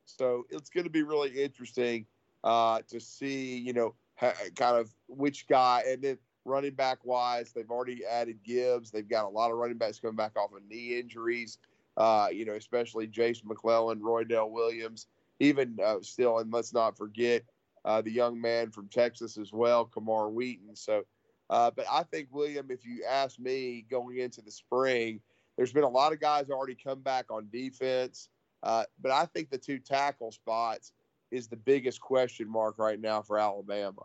[0.07, 2.07] so it's going to be really interesting
[2.45, 7.53] uh, to see, you know, ha- kind of which guy, and then running back wise.
[7.53, 8.91] They've already added Gibbs.
[8.91, 11.59] They've got a lot of running backs coming back off of knee injuries.
[11.97, 15.07] Uh, you know, especially Jase McClellan, Roy Roydell Williams,
[15.39, 17.43] even uh, still, and let's not forget
[17.85, 20.77] uh, the young man from Texas as well, Camar Wheaton.
[20.77, 21.03] So,
[21.51, 25.21] uh, but I think William, if you ask me going into the spring,
[25.57, 28.29] there's been a lot of guys already come back on defense,
[28.63, 30.93] uh, but I think the two tackle spots
[31.31, 34.03] is the biggest question mark right now for Alabama.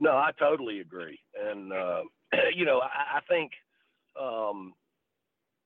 [0.00, 2.02] No, I totally agree, and uh,
[2.56, 3.52] you know, I, I think
[4.20, 4.74] um,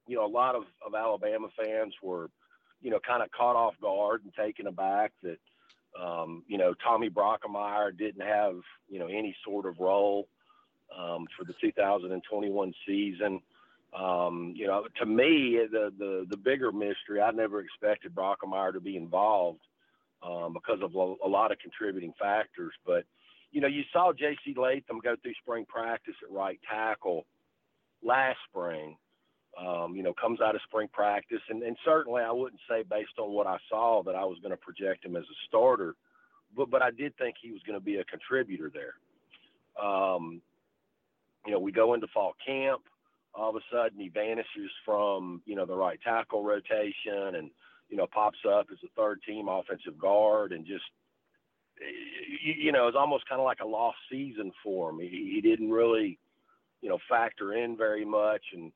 [0.06, 2.28] you know a lot of, of Alabama fans were,
[2.82, 5.38] you know, kind of caught off guard and taken aback that
[6.00, 8.56] um, you know Tommy Brockermeyer didn't have
[8.88, 10.28] you know any sort of role
[10.96, 13.40] um, for the 2021 season.
[13.98, 18.80] Um, you know, to me, the, the the bigger mystery, I never expected Brockermeyer to
[18.80, 19.60] be involved
[20.22, 23.04] um, because of a, lot of contributing factors, but
[23.52, 24.54] you know, you saw J.C.
[24.56, 27.26] Latham go through spring practice at right tackle
[28.02, 28.96] last spring.
[29.58, 33.18] Um, you know, comes out of spring practice, and, and certainly I wouldn't say based
[33.18, 35.94] on what I saw that I was going to project him as a starter,
[36.54, 39.82] but but I did think he was going to be a contributor there.
[39.82, 40.42] Um,
[41.46, 42.82] you know, we go into fall camp.
[43.34, 47.50] All of a sudden, he vanishes from you know the right tackle rotation, and
[47.88, 50.84] you know pops up as a third team offensive guard, and just
[52.42, 55.00] you, know, it's almost kind of like a lost season for him.
[55.00, 56.18] He, he didn't really,
[56.80, 58.72] you know, factor in very much, and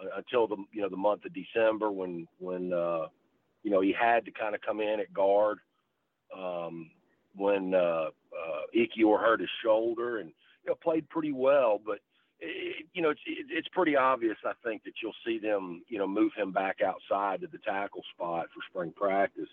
[0.00, 3.06] uh, until the you know the month of December when when uh,
[3.62, 5.58] you know he had to kind of come in at guard
[6.36, 6.90] um,
[7.36, 10.30] when uh, uh, Ekiyor hurt his shoulder and
[10.64, 11.98] you know played pretty well, but
[12.40, 16.06] it, you know it's it's pretty obvious I think that you'll see them you know
[16.06, 19.48] move him back outside to the tackle spot for spring practice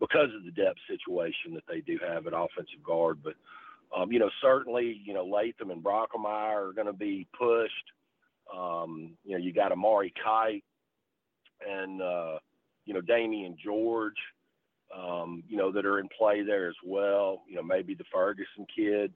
[0.00, 3.18] because of the depth situation that they do have at offensive guard.
[3.22, 3.34] But
[3.96, 7.92] um, you know, certainly, you know, Latham and Brockermeyer are going to be pushed.
[8.52, 10.64] Um, you know, you got Amari Kight
[11.66, 12.38] and uh,
[12.84, 14.16] you know Damieon George,
[14.96, 17.42] um, you know, that are in play there as well.
[17.48, 19.12] You know, maybe the Ferguson kid.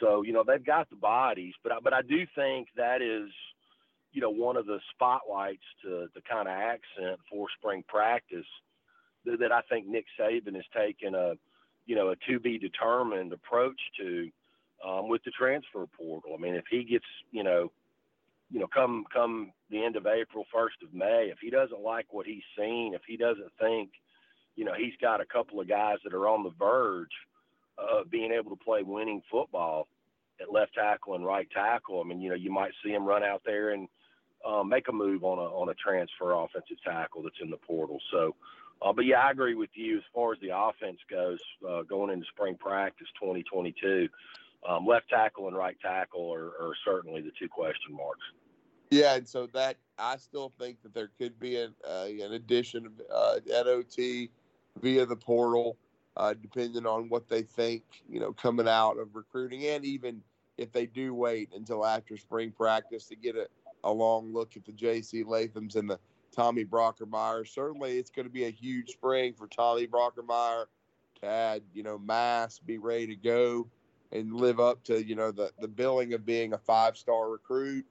[0.00, 3.30] So you know they've got the bodies, but I, but I do think that is,
[4.12, 8.46] you know, one of the spotlights to to kind of accent for spring practice
[9.24, 11.34] that I think Nick Saban has taken a,
[11.86, 14.30] you know, a to be determined approach to
[14.86, 16.32] um, with the transfer portal.
[16.34, 17.72] I mean, if he gets, you know,
[18.50, 22.06] you know, come come the end of April, first of May, if he doesn't like
[22.10, 23.90] what he's seen, if he doesn't think,
[24.54, 27.10] you know, he's got a couple of guys that are on the verge
[27.78, 29.88] of being able to play winning football
[30.40, 32.00] at left tackle and right tackle.
[32.00, 33.88] I mean, you know, you might see him run out there and
[34.46, 37.98] um, make a move on a on a transfer offensive tackle that's in the portal.
[38.10, 38.34] So
[38.82, 42.12] uh, but yeah, I agree with you as far as the offense goes uh, going
[42.12, 44.08] into spring practice 2022.
[44.68, 48.22] Um, left tackle and right tackle are, are, certainly the two question marks.
[48.90, 52.88] Yeah, and so that I still think that there could be an, uh, an addition
[53.12, 54.30] uh, at OT
[54.80, 55.76] via the portal.
[56.16, 60.22] Uh, depending on what they think, you know, coming out of recruiting, and even
[60.56, 63.46] if they do wait until after spring practice to get a,
[63.84, 65.24] a long look at the J.C.
[65.24, 65.98] Lathams and the
[66.32, 67.46] Tommy Brockermeyer.
[67.46, 70.66] Certainly, it's going to be a huge spring for Tommy Brockermeyer
[71.20, 73.68] to add, you know, mass, be ready to go,
[74.12, 77.84] and live up to, you know, the the billing of being a five star recruit.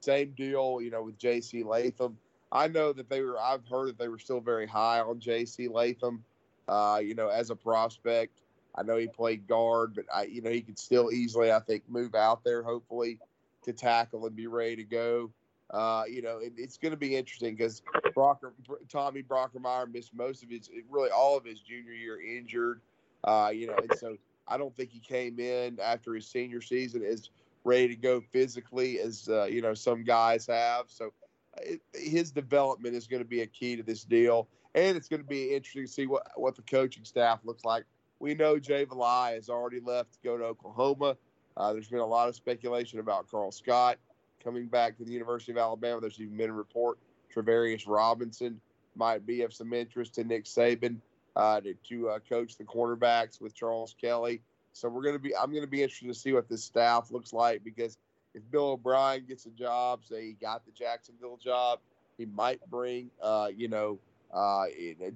[0.00, 1.62] Same deal, you know, with J.C.
[1.62, 2.18] Latham.
[2.52, 3.38] I know that they were.
[3.38, 5.68] I've heard that they were still very high on J.C.
[5.68, 6.24] Latham.
[6.68, 8.40] Uh, you know, as a prospect,
[8.74, 11.82] I know he played guard, but I, you know, he could still easily, I think,
[11.88, 13.18] move out there, hopefully,
[13.64, 15.30] to tackle and be ready to go.
[15.70, 17.82] Uh, you know, it, it's going to be interesting because
[18.16, 18.52] Brocker,
[18.88, 22.80] Tommy Brockermeyer missed most of his, really all of his junior year injured.
[23.24, 24.16] Uh, you know, and so
[24.48, 27.30] I don't think he came in after his senior season as
[27.64, 30.86] ready to go physically as uh, you know some guys have.
[30.88, 31.12] So
[31.58, 35.22] it, his development is going to be a key to this deal and it's going
[35.22, 37.84] to be interesting to see what what the coaching staff looks like.
[38.18, 41.16] We know Jay Valai has already left to go to Oklahoma.
[41.56, 43.98] Uh, there's been a lot of speculation about Karl Scott
[44.42, 46.00] coming back to the University of Alabama.
[46.00, 46.98] There's even been a report
[47.34, 48.60] Travaris Robinson
[48.94, 50.96] might be of some interest to Nick Saban
[51.36, 54.42] uh, to, to uh, coach the cornerbacks with Charles Kelly.
[54.72, 55.34] So we're going to be.
[55.36, 57.98] I'm going to be interested to see what this staff looks like because
[58.34, 61.80] if Bill O'Brien gets a job, say he got the Jacksonville job,
[62.16, 63.98] he might bring, uh, you know,
[64.32, 64.64] uh,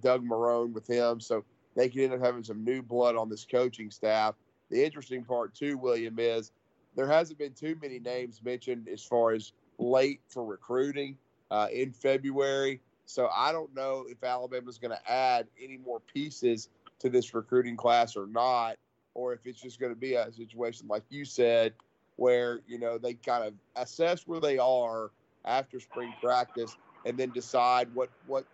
[0.00, 1.20] Doug Marrone with him.
[1.20, 1.44] So
[1.76, 4.34] they could end up having some new blood on this coaching staff.
[4.70, 6.52] The interesting part, too, William, is
[6.96, 11.16] there hasn't been too many names mentioned as far as late for recruiting
[11.50, 12.80] uh, in February.
[13.06, 16.68] So I don't know if Alabama's going to add any more pieces
[17.00, 18.76] to this recruiting class or not,
[19.14, 21.74] or if it's just going to be a situation like you said,
[22.16, 25.10] where you know they kind of assess where they are
[25.44, 28.46] after spring practice and then decide what what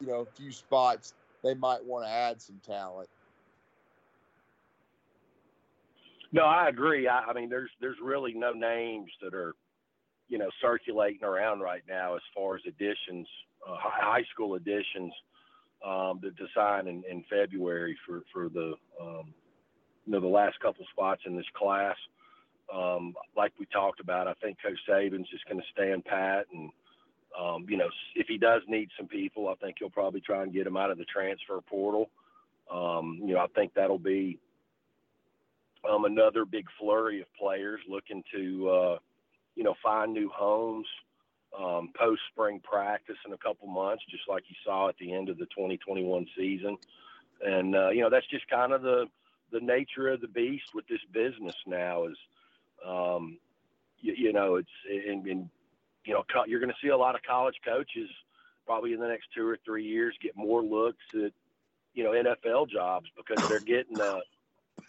[0.00, 3.08] you know, a few spots they might want to add some talent.
[6.32, 7.08] No, I agree.
[7.08, 9.54] I, I mean, there's there's really no names that are,
[10.28, 13.26] you know, circulating around right now as far as additions,
[13.68, 15.12] uh, high school additions,
[15.84, 19.34] um, to, to sign in, in February for for the, um,
[20.06, 21.96] you know, the last couple spots in this class.
[22.72, 26.70] Um, like we talked about, I think Coach Saban's just going to stand pat and
[27.38, 30.52] um, you know, if he does need some people, I think he'll probably try and
[30.52, 32.10] get them out of the transfer portal.
[32.70, 34.38] Um, you know, I think that'll be
[35.88, 38.98] um, another big flurry of players looking to, uh,
[39.54, 40.86] you know, find new homes
[41.58, 45.28] um, post spring practice in a couple months, just like you saw at the end
[45.28, 46.76] of the 2021 season.
[47.44, 49.06] And uh, you know, that's just kind of the
[49.52, 52.06] the nature of the beast with this business now.
[52.06, 52.16] Is
[52.86, 53.38] um,
[54.00, 55.50] you, you know, it's in, in
[56.04, 58.08] you know, you're going to see a lot of college coaches
[58.66, 61.32] probably in the next two or three years get more looks at,
[61.94, 64.20] you know, NFL jobs because they're getting a,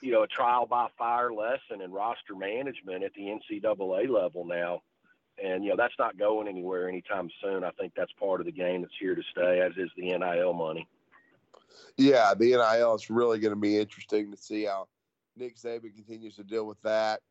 [0.02, 4.82] you know, a trial by fire lesson in roster management at the NCAA level now.
[5.44, 7.64] And, you know, that's not going anywhere anytime soon.
[7.64, 10.54] I think that's part of the game that's here to stay, as is the NIL
[10.54, 10.88] money.
[11.98, 14.88] Yeah, the NIL is really going to be interesting to see how
[15.36, 17.22] Nick Saban continues to deal with that.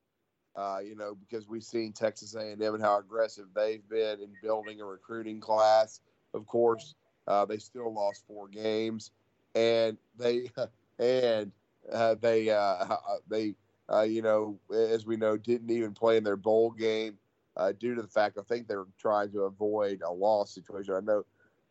[0.56, 4.80] Uh, you know, because we've seen Texas A&M and how aggressive they've been in building
[4.80, 6.00] a recruiting class.
[6.34, 6.94] Of course,
[7.26, 9.12] uh, they still lost four games,
[9.54, 10.50] and they
[10.98, 11.52] and
[11.92, 12.96] uh, they uh,
[13.28, 13.54] they
[13.92, 17.18] uh, you know, as we know, didn't even play in their bowl game
[17.56, 20.94] uh, due to the fact I think they were trying to avoid a loss situation.
[20.94, 21.24] I know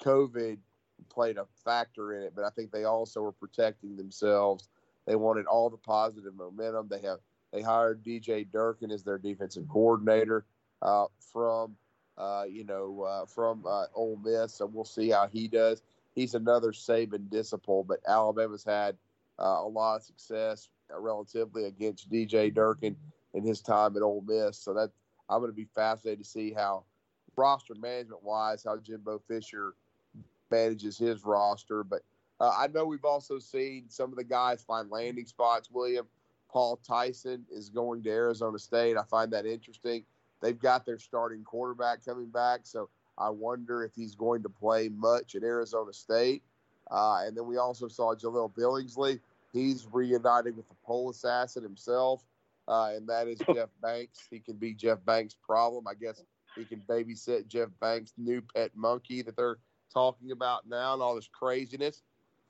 [0.04, 0.58] COVID
[1.10, 4.68] played a factor in it, but I think they also were protecting themselves.
[5.08, 6.88] They wanted all the positive momentum.
[6.90, 7.20] They have
[7.52, 10.46] they hired DJ Durkin as their defensive coordinator
[10.82, 11.76] uh, from,
[12.18, 14.54] uh, you know, uh, from uh, Ole Miss.
[14.54, 15.82] So we'll see how he does.
[16.14, 18.98] He's another Saban disciple, but Alabama's had
[19.40, 22.96] uh, a lot of success relatively against DJ Durkin
[23.34, 24.58] in his time at Ole Miss.
[24.58, 24.92] So that
[25.30, 26.84] I'm going to be fascinated to see how
[27.36, 29.76] roster management wise, how Jimbo Fisher
[30.52, 31.84] manages his roster.
[31.84, 32.02] But
[32.40, 35.70] uh, I know we've also seen some of the guys find landing spots.
[35.72, 36.08] William,
[36.50, 38.98] Paul Tyson is going to Arizona State.
[38.98, 40.04] I find that interesting.
[40.42, 44.90] They've got their starting quarterback coming back, so I wonder if he's going to play
[44.90, 46.44] much at Arizona State.
[46.90, 49.20] Uh, and then we also saw Jahleel Billingsley.
[49.54, 52.24] He's reunited with the pole assassin himself,
[52.68, 54.28] uh, and that is Jeff Banks.
[54.30, 55.88] He can be Jeff Banks' problem.
[55.88, 56.24] I guess
[56.56, 59.58] he can babysit Jeff Banks' new pet monkey that they're
[59.94, 62.02] talking about now and all this craziness.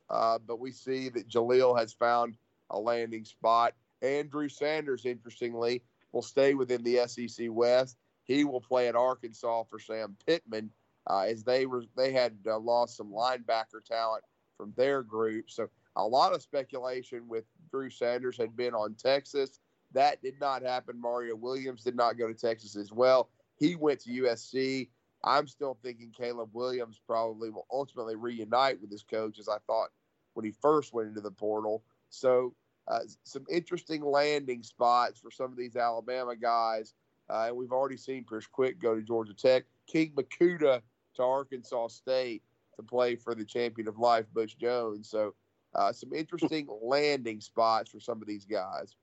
[0.10, 2.36] Uh, but we see that Jahleel has found
[2.70, 7.98] a landing spot Andrew Sanders, interestingly, will stay within the SEC West.
[8.24, 10.72] He will play at Arkansas for Sam Pittman,
[11.08, 14.24] uh, as they were they had uh, lost some linebacker talent
[14.58, 15.50] from their group.
[15.50, 19.60] So a lot of speculation with Drew Sanders had been on Texas.
[19.94, 21.00] That did not happen.
[21.00, 23.30] Mario Williams did not go to Texas as well.
[23.58, 24.90] He went to USC.
[25.24, 29.90] I'm still thinking Caleb Williams probably will ultimately reunite with his coach, as I thought
[30.34, 31.84] when he first went into the portal.
[32.10, 32.54] So,
[32.90, 36.94] uh, some interesting landing spots for some of these Alabama guys.
[37.30, 40.82] Uh, and we've already seen Chris Quick go to Georgia Tech, King Mwikuta
[41.16, 42.42] to Arkansas State
[42.76, 45.10] to play for the champion of life, Butch Jones.
[45.10, 45.36] So,
[45.76, 48.96] uh, some interesting landing spots for some of these guys.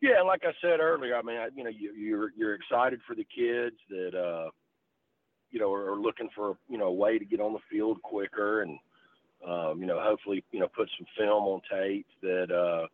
[0.00, 3.14] Yeah, like I said earlier, I mean, I, you know, you, you're you're excited for
[3.14, 4.50] the kids that uh,
[5.50, 8.62] you know are looking for you know a way to get on the field quicker,
[8.62, 8.78] and
[9.46, 12.86] um, you know, hopefully, you know, put some film on tape that uh,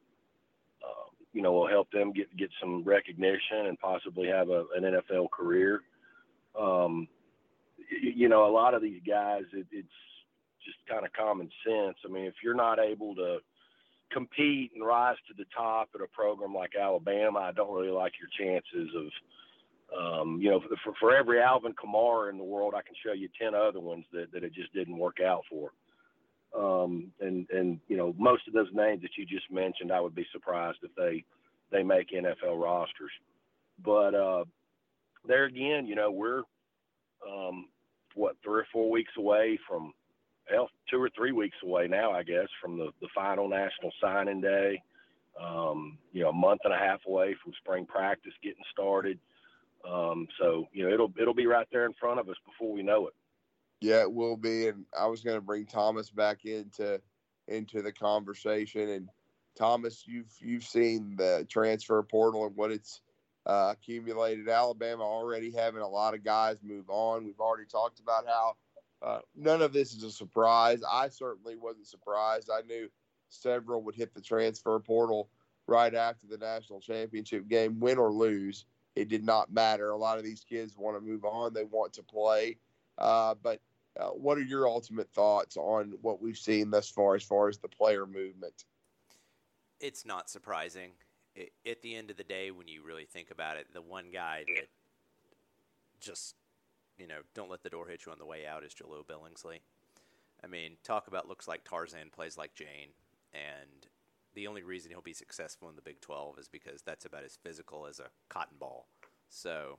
[0.84, 4.84] uh, you know will help them get get some recognition and possibly have a, an
[4.84, 5.82] NFL career.
[6.58, 7.08] Um,
[8.02, 9.88] you, know, a lot of these guys, it, it's
[10.64, 11.96] just kind of common sense.
[12.04, 13.38] I mean, if you're not able to
[14.11, 18.12] compete and rise to the top at a program like Alabama, I don't really like
[18.18, 22.82] your chances of, um, you know, for, for every Alvin Kamara in the world, I
[22.82, 25.70] can show you 10 other ones that, that it just didn't work out for.
[26.56, 30.14] Um, and, and, you know, most of those names that you just mentioned, I would
[30.14, 31.24] be surprised if they,
[31.70, 33.11] they make NFL rosters.
[33.84, 34.44] But, uh,
[35.26, 36.42] there again, you know, we're,
[37.28, 37.68] um,
[38.14, 39.92] what, three or four weeks away from,
[40.90, 44.82] two or three weeks away now, I guess, from the, the final national signing day.
[45.38, 49.18] Um, you know, a month and a half away from spring practice getting started.
[49.88, 52.82] Um, so you know, it'll it'll be right there in front of us before we
[52.82, 53.14] know it.
[53.81, 54.69] Yeah, it will be.
[54.69, 57.01] And I was going to bring Thomas back into
[57.47, 58.88] into the conversation.
[58.88, 59.09] And
[59.57, 63.01] Thomas, you've you've seen the transfer portal and what it's
[63.47, 64.49] uh, accumulated.
[64.49, 67.25] Alabama already having a lot of guys move on.
[67.25, 68.57] We've already talked about how
[69.01, 70.83] uh, none of this is a surprise.
[70.91, 72.51] I certainly wasn't surprised.
[72.53, 72.88] I knew
[73.31, 75.29] several would hit the transfer portal
[75.67, 78.64] right after the national championship game, win or lose.
[78.97, 79.91] It did not matter.
[79.91, 82.57] A lot of these kids want to move on, they want to play.
[82.97, 83.61] Uh, but
[83.98, 87.58] uh, what are your ultimate thoughts on what we've seen thus far as far as
[87.58, 88.64] the player movement?
[89.80, 90.90] It's not surprising.
[91.34, 94.06] It, at the end of the day, when you really think about it, the one
[94.12, 94.68] guy that
[96.00, 96.34] just
[96.98, 99.61] you know, don't let the door hit you on the way out is Jahleel Billingsley.
[100.42, 102.90] I mean, talk about looks like Tarzan, plays like Jane,
[103.32, 103.87] and
[104.34, 107.38] the only reason he'll be successful in the Big 12 is because that's about as
[107.42, 108.87] physical as a cotton ball.
[109.28, 109.78] So,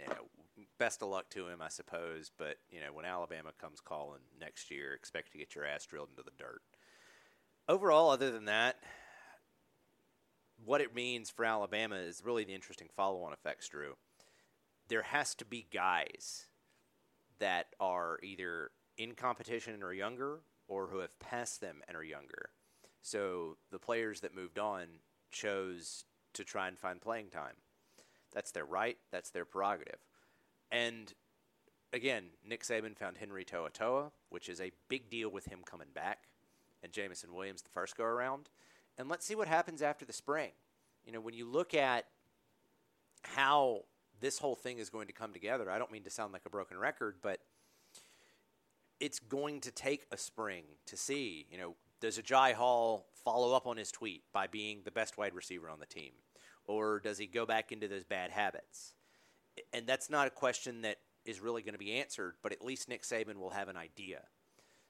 [0.00, 2.30] you know, best of luck to him, I suppose.
[2.36, 6.10] But, you know, when Alabama comes calling next year, expect to get your ass drilled
[6.10, 6.62] into the dirt.
[7.68, 8.76] Overall, other than that,
[10.64, 13.94] what it means for Alabama is really the interesting follow on effects, Drew.
[14.88, 16.46] There has to be guys
[17.38, 22.50] that are either in competition are younger or who have passed them and are younger.
[23.02, 24.86] So the players that moved on
[25.30, 27.54] chose to try and find playing time.
[28.32, 29.98] That's their right, that's their prerogative.
[30.70, 31.12] And
[31.92, 36.28] again, Nick Saban found Henry To'oTo'o, which is a big deal with him coming back,
[36.82, 38.50] and Jameson Williams the first go around.
[38.98, 40.50] And let's see what happens after the spring.
[41.04, 42.06] You know, when you look at
[43.22, 43.84] how
[44.20, 45.70] this whole thing is going to come together.
[45.70, 47.40] I don't mean to sound like a broken record, but
[49.00, 53.66] it's going to take a spring to see, you know, does Agiye Hall follow up
[53.66, 56.12] on his tweet by being the best wide receiver on the team?
[56.70, 58.94] Or does he go back into those bad habits?
[59.72, 62.88] And that's not a question that is really going to be answered, but at least
[62.88, 64.20] Nick Saban will have an idea.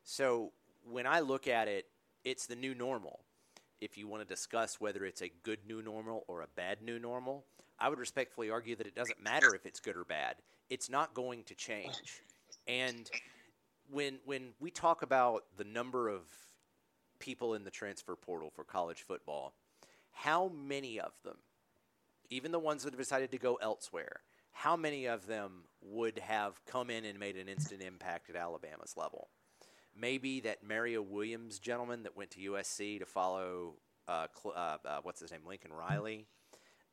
[0.05, 0.53] So
[0.85, 1.87] when I look at it,
[2.23, 3.21] it's the new normal.
[3.81, 6.99] If you want to discuss whether it's a good new normal or a bad new
[6.99, 7.47] normal,
[7.79, 10.37] I would respectfully argue that it doesn't matter if it's good or bad.
[10.69, 12.21] It's not going to change.
[12.69, 13.11] And
[13.91, 16.21] when when we talk about the number of
[17.21, 19.55] people in the transfer portal for college football,
[20.13, 21.39] how many of them,
[22.31, 24.21] even the ones that have decided to go elsewhere,
[24.53, 28.97] how many of them would have come in and made an instant impact at Alabama's
[28.97, 29.29] level?
[29.99, 33.75] Maybe that Mario Williams gentleman that went to USC to follow
[34.09, 36.27] uh, uh, uh, what's his name, Lincoln Riley.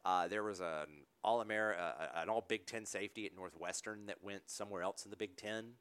[0.05, 0.85] Uh, there was an
[1.23, 5.11] all America, uh, an all Big Ten safety at Northwestern that went somewhere else in
[5.11, 5.73] the Big Ten.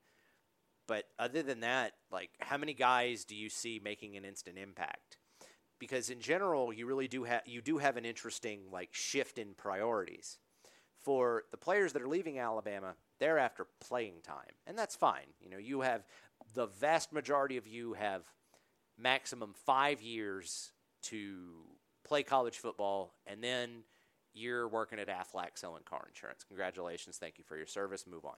[0.86, 5.18] But other than that, like how many guys do you see making an instant impact?
[5.78, 9.54] Because in general, you really do have you do have an interesting like shift in
[9.54, 10.38] priorities.
[10.98, 15.26] For the players that are leaving Alabama, they're after playing time, and that's fine.
[15.40, 16.04] You know, you have
[16.54, 18.22] the vast majority of you have
[18.98, 20.72] maximum five years
[21.02, 21.52] to
[22.04, 23.84] play college football, and then
[24.34, 26.44] you're working at Aflac selling car insurance.
[26.44, 27.16] Congratulations.
[27.16, 28.06] Thank you for your service.
[28.06, 28.36] Move on.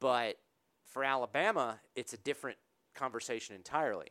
[0.00, 0.36] But
[0.84, 2.58] for Alabama, it's a different
[2.94, 4.08] conversation entirely.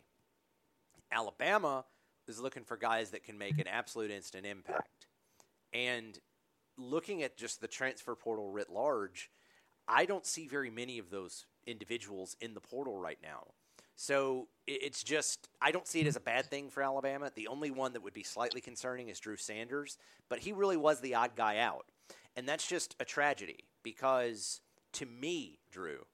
[1.12, 1.86] Alabama
[2.28, 5.08] is looking for guys that can make an absolute instant impact.
[5.74, 6.20] And
[6.78, 9.30] looking at just the transfer portal writ large,
[9.88, 13.48] I don't see very many of those individuals in the portal right now.
[13.96, 17.32] So it's just, I don't see it as a bad thing for Alabama.
[17.36, 19.98] The only one that would be slightly concerning is Drew Sanders,
[20.28, 21.86] but he really was the odd guy out.
[22.36, 24.62] And that's just a tragedy because
[24.94, 26.06] to me, Drew,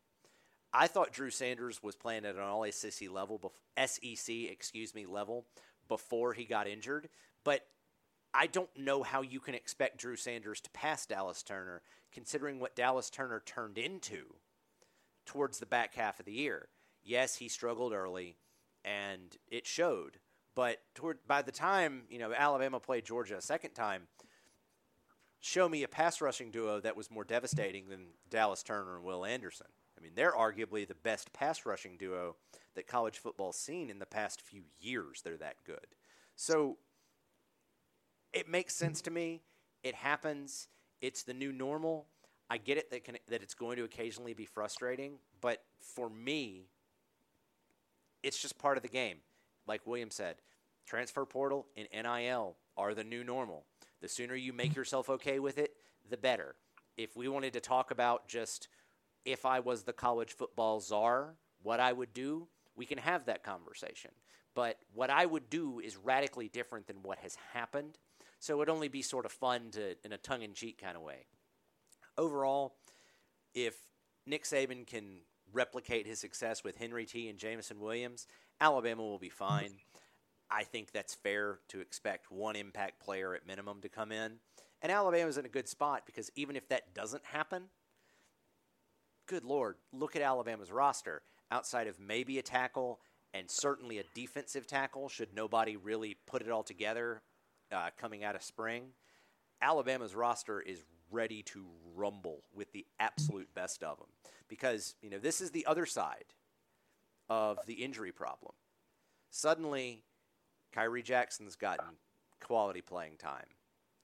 [0.73, 3.53] I thought Drew Sanders was playing at an all SEC level,
[3.83, 5.45] SEC, excuse me, level
[5.87, 7.09] before he got injured.
[7.43, 7.65] But
[8.33, 12.75] I don't know how you can expect Drew Sanders to pass Dallas Turner, considering what
[12.75, 14.35] Dallas Turner turned into
[15.25, 16.67] towards the back half of the year.
[17.03, 18.35] Yes, he struggled early,
[18.83, 20.17] and it showed.
[20.55, 24.03] But toward by the time you know Alabama played Georgia a second time,
[25.39, 29.25] show me a pass rushing duo that was more devastating than Dallas Turner and Will
[29.25, 29.67] Anderson.
[29.97, 32.35] I mean, they're arguably the best pass rushing duo
[32.75, 35.21] that college football's seen in the past few years.
[35.23, 35.87] They're that good.
[36.35, 36.77] So
[38.33, 39.41] it makes sense to me.
[39.83, 40.67] It happens.
[41.01, 42.07] It's the new normal.
[42.49, 46.67] I get it that can, that it's going to occasionally be frustrating, but for me,
[48.23, 49.17] it's just part of the game.
[49.67, 50.35] Like William said,
[50.85, 53.65] transfer portal and NIL are the new normal.
[54.01, 55.73] The sooner you make yourself okay with it,
[56.09, 56.55] the better.
[56.95, 58.69] If we wanted to talk about just
[59.27, 62.47] if I was the college football czar, what I would do,
[62.77, 64.11] we can have that conversation.
[64.55, 67.97] But what I would do is radically different than what has happened.
[68.39, 70.95] So it would only be sort of fun to, in a tongue in cheek kind
[70.95, 71.25] of way.
[72.17, 72.75] Overall,
[73.53, 73.75] if
[74.25, 75.19] Nick Saban can
[75.51, 78.27] replicate his success with Henry T and Jameson Williams,
[78.61, 79.73] Alabama will be fine.
[80.49, 84.35] I think that's fair to expect one impact player at minimum to come in.
[84.81, 87.63] And Alabama's in a good spot because even if that doesn't happen,
[89.27, 91.21] good Lord, look at Alabama's roster.
[91.51, 92.99] Outside of maybe a tackle
[93.33, 97.21] and certainly a defensive tackle, should nobody really put it all together
[97.71, 98.89] uh, coming out of spring,
[99.61, 101.65] Alabama's roster is ready to
[101.95, 104.07] rumble with the absolute best of them.
[104.47, 106.25] Because, you know, this is the other side
[107.29, 108.53] of the injury problem.
[109.29, 110.03] Suddenly,
[110.75, 111.97] Khyree Jackson's gotten
[112.41, 113.45] quality playing time.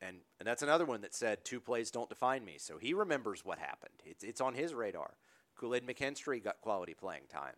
[0.05, 2.55] And, and that's another one that said two plays don't define me.
[2.57, 3.93] So he remembers what happened.
[4.05, 5.15] It's, it's on his radar.
[5.55, 7.55] Kool Aid McKinstry got quality playing time.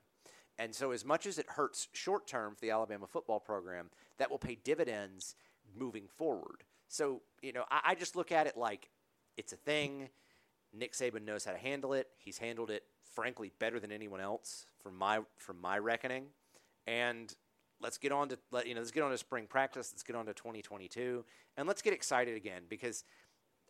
[0.58, 4.32] And so, as much as it hurts short term for the Alabama football program, that
[4.32, 5.36] will pay dividends
[5.78, 6.64] moving forward.
[6.88, 8.90] So, you know, I, I just look at it like
[9.36, 10.10] it's a thing.
[10.74, 12.08] Nick Saban knows how to handle it.
[12.18, 12.84] He's handled it,
[13.14, 16.28] frankly, better than anyone else from my from my reckoning.
[16.88, 17.34] And
[17.82, 19.92] let's get on to let you know let's get on to spring practice.
[19.94, 21.24] Let's get on to 2022
[21.58, 23.04] and let's get excited again because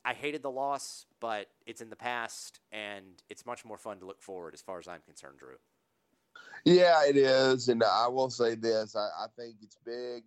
[0.04, 4.06] i hated the loss but it's in the past and it's much more fun to
[4.06, 5.56] look forward as far as i'm concerned drew.
[6.64, 7.70] Yeah it is.
[7.70, 10.24] And i will say this i, I think it's big.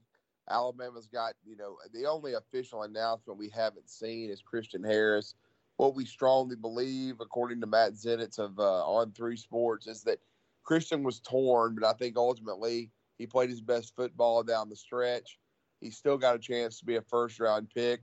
[0.50, 5.34] Alabama's got you know the only official announcement we haven't seen is christian harris.
[5.76, 10.18] What we strongly believe according to matt zenitz of uh, on three sports is that
[10.64, 15.38] christian was torn but i think ultimately he played his best football down the stretch.
[15.80, 18.02] He's still got a chance to be a first round pick,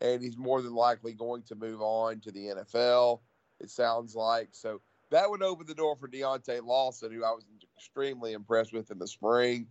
[0.00, 3.20] and he's more than likely going to move on to the NFL,
[3.60, 4.48] it sounds like.
[4.52, 7.46] So that would open the door for Deontae Lawson, who I was
[7.76, 9.66] extremely impressed with in the spring.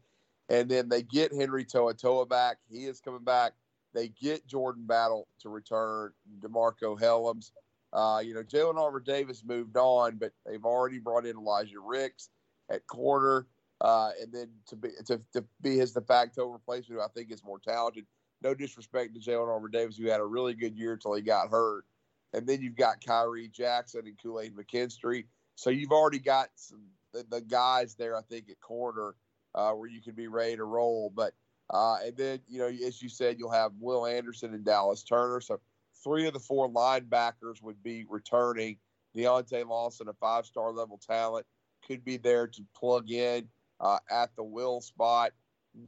[0.49, 2.57] And then they get Henry To'oTo'o back.
[2.69, 3.53] He is coming back.
[3.93, 7.51] They get Jordan Battle to return, DeMarcco Hellams.
[7.93, 12.29] Uh, you know, Jalyn Armour Davis moved on, but they've already brought in Elijah Ricks
[12.69, 13.47] at corner.
[13.81, 17.31] Uh, and then to be to, to be his de facto replacement, who I think
[17.31, 18.05] is more talented.
[18.41, 21.49] No disrespect to Jalyn Armour Davis, who had a really good year until he got
[21.49, 21.85] hurt.
[22.33, 25.25] And then you've got Khyree Jackson and Kool Aid McKinstry.
[25.55, 26.81] So you've already got some,
[27.13, 29.15] the, the guys there, I think, at corner
[29.55, 31.11] uh, where you can be ready to roll.
[31.15, 31.33] But
[31.69, 35.41] uh, and then you know, as you said, you'll have Will Anderson and Dallas Turner.
[35.41, 35.59] So
[36.03, 38.77] three of the four linebackers would be returning.
[39.15, 41.45] Deontae Lawson, a five-star level talent,
[41.87, 43.47] could be there to plug in
[43.79, 45.31] uh, at the will spot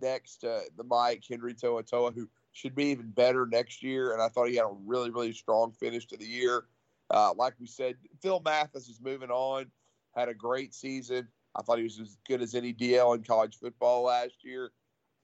[0.02, 4.14] next to the Mike Henry To'oTo'o, who should be even better next year.
[4.14, 6.66] And I thought he had a really, really strong finish to the year.
[7.10, 9.68] Uh, like we said, Phil Mathis is moving on,
[10.16, 11.28] had a great season.
[11.56, 14.72] I thought he was as good as any DL in college football last year.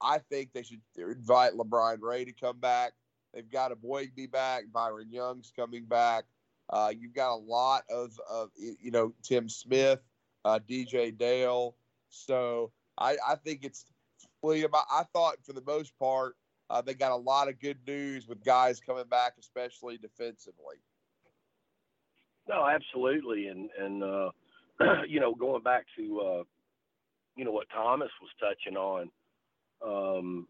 [0.01, 2.93] I think they should invite LaBryan Ray to come back.
[3.33, 4.65] They've got a boy be back.
[4.71, 6.25] Byron Young's coming back.
[6.69, 9.99] Uh, you've got a lot of, of you know, Tim Smith,
[10.45, 11.75] uh, DJ Dale,
[12.13, 13.85] so I, I think it's
[14.41, 14.71] William.
[14.73, 16.35] I, I, thought for the most part
[16.69, 20.77] uh, they got a lot of good news with guys coming back, especially defensively.
[22.47, 24.29] No, absolutely, and and uh,
[25.07, 26.43] you know going back to uh,
[27.35, 29.09] you know what Thomas was touching on.
[29.85, 30.47] Um,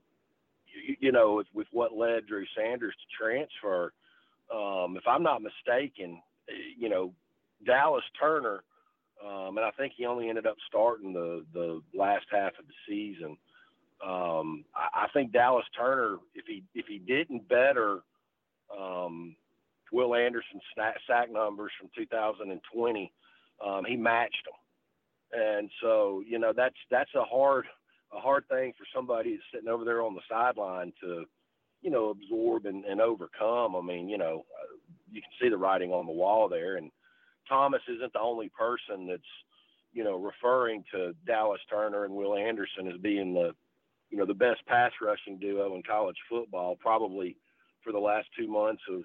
[0.66, 3.94] you, you know, with, with what led Drew Sanders to transfer,
[4.54, 6.22] um, if I'm not mistaken,
[6.78, 7.14] you know,
[7.66, 8.64] Dallas Turner,
[9.26, 12.74] um, and I think he only ended up starting the the last half of the
[12.88, 13.38] season.
[14.06, 18.02] Um, I, I think Dallas Turner, if he if he didn't better
[18.78, 19.36] um,
[19.92, 23.12] Will Anderson's sack numbers from 2020,
[23.66, 25.40] um, he matched them.
[25.40, 27.66] And so, you know, that's that's a hard
[28.12, 31.26] a hard thing for somebody sitting over there on the sideline to,
[31.82, 33.76] you know, absorb and, and overcome.
[33.76, 34.46] I mean, you know,
[35.12, 36.78] you can see the writing on the wall there.
[36.78, 36.92] And
[37.48, 39.22] Thomas isn't the only person that's,
[39.92, 43.54] you know, referring to Dallas Turner and Will Anderson as being the,
[44.10, 47.38] you know, the best pass rushing duo in college football, probably
[47.84, 49.02] for the last two months of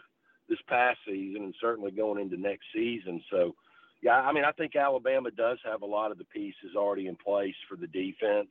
[0.49, 3.23] this past season and certainly going into next season.
[3.31, 3.55] So,
[4.01, 7.17] yeah, I mean, I think Alabama does have a lot of the pieces already in
[7.17, 8.51] place for the defense.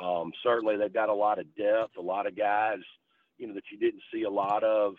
[0.00, 2.80] Um, certainly, they've got a lot of depth, a lot of guys,
[3.38, 4.94] you know, that you didn't see a lot of,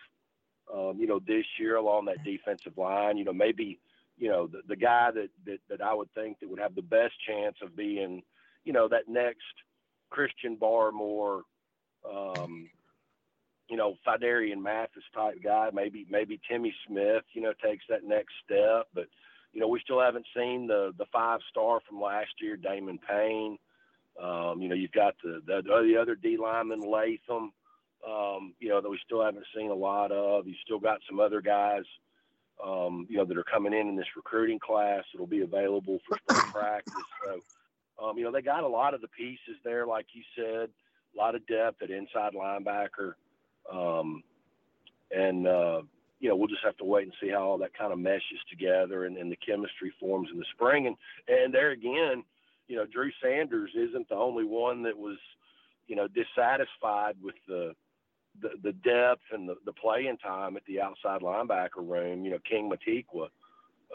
[0.73, 3.17] um, you know, this year along that defensive line.
[3.17, 3.79] You know, maybe,
[4.17, 6.81] you know, the, the guy that, that that I would think that would have the
[6.81, 8.23] best chance of being,
[8.63, 9.43] you know, that next
[10.09, 11.41] Christian Barmore,
[12.09, 12.69] um,
[13.69, 15.69] you know, Phidarian Mathis type guy.
[15.73, 18.87] Maybe maybe Timmy Smith, you know, takes that next step.
[18.93, 19.07] But
[19.53, 23.57] you know, we still haven't seen the the five star from last year, Damon Payne.
[24.21, 27.51] Um, you know, you've got the the, the other D lineman Latham.
[28.07, 30.47] Um, you know, that we still haven't seen a lot of.
[30.47, 31.83] You've still got some other guys,
[32.63, 36.17] um, you know, that are coming in in this recruiting class that'll be available for
[36.17, 36.93] spring practice.
[37.23, 37.39] So,
[38.03, 40.69] um, you know, they got a lot of the pieces there, like you said,
[41.13, 43.13] a lot of depth at inside linebacker.
[43.71, 44.23] Um,
[45.11, 45.81] and, uh,
[46.19, 48.39] you know, we'll just have to wait and see how all that kind of meshes
[48.49, 50.87] together and, and the chemistry forms in the spring.
[50.87, 50.95] And,
[51.27, 52.23] and there again,
[52.67, 55.17] you know, Drew Sanders isn't the only one that was,
[55.87, 57.73] you know, dissatisfied with the,
[58.41, 62.23] the, the depth and the, the playing time at the outside linebacker room.
[62.25, 63.29] You know, King Matikwa,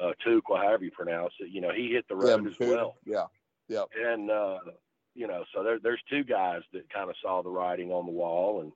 [0.00, 2.96] uh, Tukwa, however you pronounce it, you know, he hit the road yeah, as well.
[3.04, 3.24] Yeah.
[3.68, 3.84] Yeah.
[3.96, 4.58] And, uh,
[5.14, 8.12] you know, so there, there's two guys that kind of saw the writing on the
[8.12, 8.72] wall and,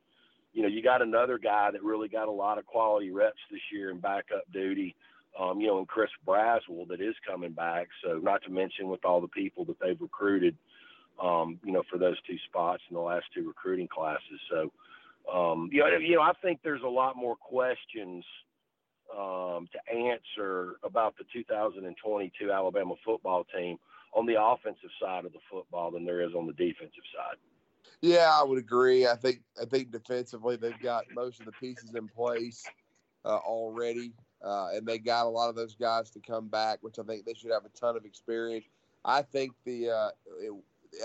[0.52, 3.60] you know, you got another guy that really got a lot of quality reps this
[3.70, 4.96] year in backup duty,
[5.38, 7.88] um, you know, and Chris Braswell that is coming back.
[8.02, 10.56] So not to mention with all the people that they've recruited,
[11.22, 14.40] um, you know, for those two spots in the last two recruiting classes.
[14.50, 14.72] So,
[15.32, 18.24] um, you know, you know, I think there's a lot more questions
[19.16, 23.78] um, to answer about the 2022 Alabama football team
[24.14, 27.36] on the offensive side of the football than there is on the defensive side.
[28.00, 29.06] Yeah, I would agree.
[29.06, 32.64] I think I think defensively they've got most of the pieces in place
[33.24, 34.12] uh, already,
[34.44, 37.24] uh, and they got a lot of those guys to come back, which I think
[37.24, 38.66] they should have a ton of experience.
[39.04, 40.08] I think the uh,
[40.40, 40.52] it,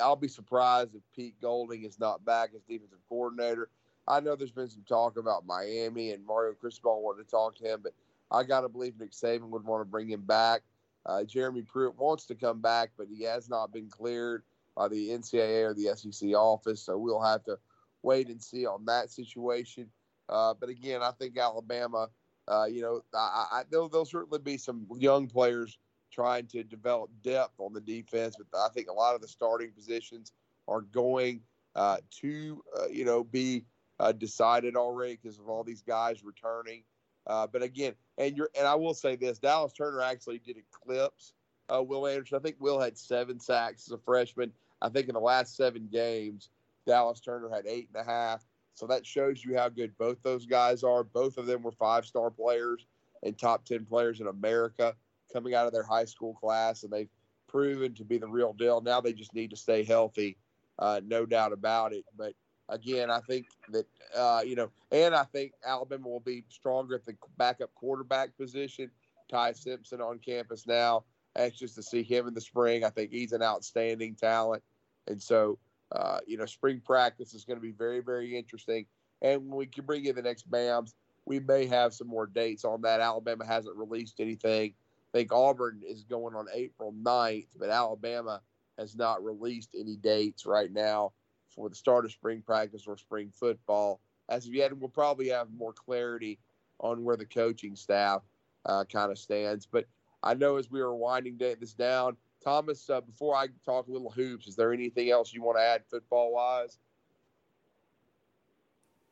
[0.02, 3.70] I'll be surprised if Pete Golding is not back as defensive coordinator.
[4.08, 7.64] I know there's been some talk about Miami and Mario Cristobal wanting to talk to
[7.64, 7.94] him, but
[8.32, 10.62] I got to believe Nick Saban would want to bring him back.
[11.06, 14.44] Uh, Jeremy Pruitt wants to come back, but he has not been cleared
[14.76, 16.82] by the NCAA or the SEC office.
[16.82, 17.58] So we'll have to
[18.04, 19.90] wait and see on that situation.
[20.30, 22.10] Uh, but again, I think Alabama,
[22.48, 25.78] uh, you know, I, I, there'll, there'll certainly be some young players
[26.12, 29.72] trying to develop depth on the defense, but I think a lot of the starting
[29.72, 30.34] positions
[30.68, 31.42] are going
[31.76, 33.66] uh, to, uh, you know, be
[34.02, 36.84] uh, decided already because of all these guys returning.
[37.28, 41.34] Uh, but again, and you're, and I will say this: Dallas Turner actually did eclipse
[41.74, 42.38] uh, Will Anderson.
[42.38, 44.52] I think Will had seven sacks as a freshman.
[44.82, 46.50] I think in the last seven games,
[46.88, 48.44] Dallas Turner had eight and a half.
[48.74, 51.04] So that shows you how good both those guys are.
[51.04, 52.88] Both of them were five star players
[53.22, 54.96] and top 10 players in America
[55.32, 57.10] coming out of their high school class, and they've
[57.48, 58.82] proven to be the real deal.
[58.82, 60.38] Now they just need to stay healthy,
[60.80, 62.06] uh, no doubt about it.
[62.18, 62.34] But
[62.72, 67.06] again, I think that, uh, you know, and I think Alabama will be stronger at
[67.06, 68.90] the backup quarterback position.
[69.30, 71.04] Ty Simpson on campus now
[71.38, 72.84] anxious to see him in the spring.
[72.84, 74.64] I think he's an outstanding talent.
[75.08, 75.58] And so,
[75.92, 78.86] uh, you know, spring practice is going to be very, very interesting.
[79.22, 80.96] And when we can bring in the next BAMS,
[81.26, 83.00] we may have some more dates on that.
[83.00, 84.74] Alabama hasn't released anything.
[85.14, 88.42] I think Auburn is going on April 9th, but Alabama
[88.78, 91.12] has not released any dates right now
[91.54, 94.00] for the start of spring practice or spring football.
[94.30, 96.40] As of yet, we'll probably have more clarity
[96.80, 98.22] on where the coaching staff
[98.66, 99.66] uh, kind of stands.
[99.66, 99.86] But
[100.24, 104.10] I know as we were winding this down, Thomas, uh, before I talk a little
[104.10, 106.80] hoops, is there anything else you want to add football wise?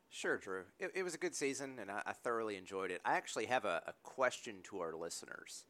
[0.08, 0.64] Sure, Drew.
[0.80, 3.00] It, it, was a good season, and I, I, thoroughly enjoyed it.
[3.04, 5.64] I actually have a, a, question to our listeners.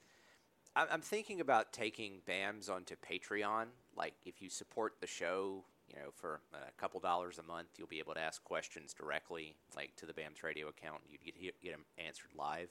[0.74, 3.66] I'm thinking about taking BAMS onto Patreon.
[3.96, 7.88] Like, if you support the show, you know, for a couple dollars a month, you'll
[7.88, 11.02] be able to ask questions directly, like to the BAMS radio account.
[11.02, 12.68] and You'd get, get them answered live.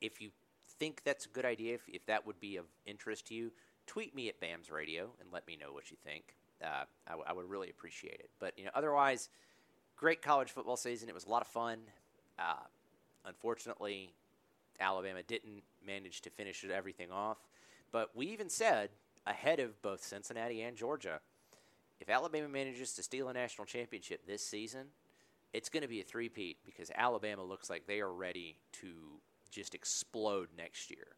[0.00, 0.30] If you
[0.78, 3.52] think that's a good idea, if, if that would be of interest to you,
[3.86, 6.34] tweet me at BAMS Radio and let me know what you think.
[6.62, 8.30] Uh, I, w- I would really appreciate it.
[8.40, 9.28] But you know, otherwise,
[9.96, 11.08] great college football season.
[11.08, 11.78] It was a lot of fun.
[12.38, 12.64] Uh,
[13.24, 14.10] unfortunately,
[14.80, 17.38] Alabama didn't manage to finish everything off.
[17.92, 18.90] But we even said
[19.26, 21.20] ahead of both Cincinnati and Georgia,
[22.00, 24.86] if Alabama manages to steal a national championship this season,
[25.52, 28.88] it's going to be a three-peat because Alabama looks like they are ready to
[29.50, 31.16] just explode next year.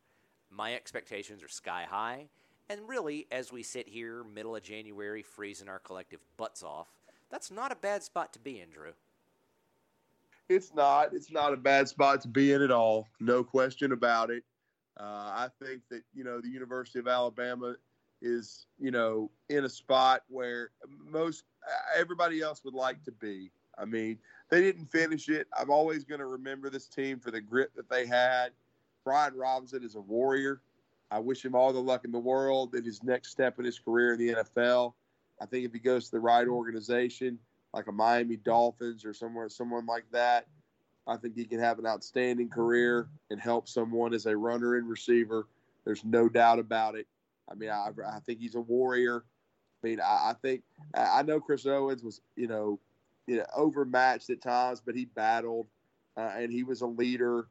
[0.51, 2.29] My expectations are sky high.
[2.69, 6.89] And really, as we sit here, middle of January, freezing our collective butts off,
[7.29, 8.93] that's not a bad spot to be in, Drew.
[10.49, 11.13] It's not.
[11.13, 13.07] It's not a bad spot to be in at all.
[13.21, 14.43] No question about it.
[14.99, 17.75] Uh, I think that you know the University of Alabama
[18.23, 20.71] is you know in a spot where
[21.09, 21.45] most
[21.97, 23.51] everybody else would like to be.
[23.79, 24.19] I mean,
[24.51, 25.47] they didn't finish it.
[25.59, 28.51] I'm always going to remember this team for the grit that they had.
[29.05, 30.61] Brian Robinson is a warrior.
[31.11, 33.79] I wish him all the luck in the world in his next step in his
[33.79, 34.93] career in the NFL.
[35.41, 37.39] I think if he goes to the right organization,
[37.73, 40.47] like a Miami Dolphins or somewhere, someone like that,
[41.07, 44.89] I think he can have an outstanding career and help someone as a runner and
[44.89, 45.49] receiver.
[45.85, 47.07] There's no doubt about it.
[47.51, 49.25] I mean, I, I think he's a warrior.
[49.83, 50.63] I mean, I, I think
[50.95, 52.79] I know Chris Owens was, you know,
[53.27, 55.67] you know, overmatched at times, but he battled
[56.17, 57.49] uh, and he was a leader.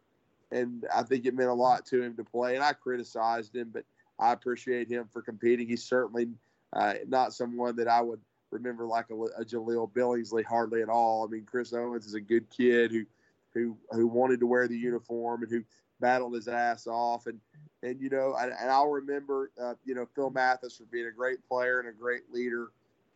[0.52, 2.56] And I think it meant a lot to him to play.
[2.56, 3.84] And I criticized him, but
[4.20, 5.68] I appreciate him for competing.
[5.68, 6.30] He's certainly
[6.74, 8.20] uh, not someone that I would
[8.52, 11.26] remember like a, a Jahleel Billingsley hardly at all.
[11.26, 13.06] I mean, Chris Owens is a good kid who
[13.54, 15.64] who who wanted to wear the uniform and who
[16.00, 17.40] battled his ass off and
[17.84, 21.12] and you know and, and I'll remember uh, you know Phil Mathis for being a
[21.12, 22.72] great player and a great leader.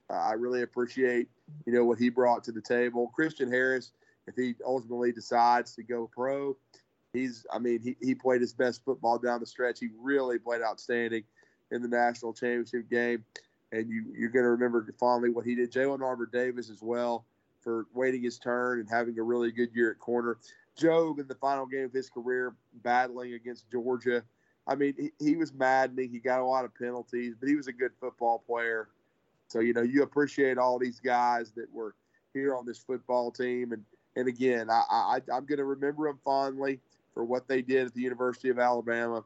[0.09, 1.27] Uh, I really appreciate
[1.65, 3.11] you know what he brought to the table.
[3.15, 3.91] Christian Harris,
[4.27, 6.55] if he ultimately decides to go pro,
[7.13, 9.79] he's I mean he, he played his best football down the stretch.
[9.79, 11.23] He really played outstanding
[11.71, 13.23] in the national championship game
[13.73, 15.71] and you you're going to remember fondly what he did.
[15.71, 17.25] Jalyn Armour Davis as well
[17.61, 20.37] for waiting his turn and having a really good year at corner.
[20.79, 24.23] Jobe in the final game of his career battling against Georgia.
[24.67, 26.11] I mean, he, he was maddening.
[26.11, 28.89] He got a lot of penalties, but he was a good football player.
[29.47, 31.95] So you know, you appreciate all these guys that were
[32.33, 33.83] here on this football team, and
[34.15, 36.79] and again, I, I I'm going to remember them fondly
[37.13, 39.23] for what they did at the University of Alabama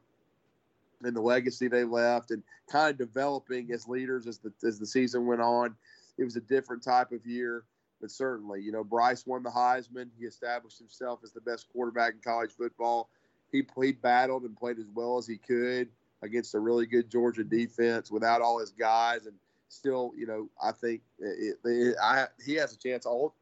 [1.02, 4.86] and the legacy they left and kind of developing as leaders as the as the
[4.86, 5.74] season went on.
[6.18, 7.64] It was a different type of year,
[8.00, 10.08] but certainly, you know, Bryce won the Heisman.
[10.18, 13.10] He established himself as the best quarterback in college football.
[13.50, 15.88] He played battled and played as well as he could
[16.22, 19.34] against a really good Georgia defense without all his guys and
[19.68, 23.34] still, you know, I think it, it, I, he has a chance, all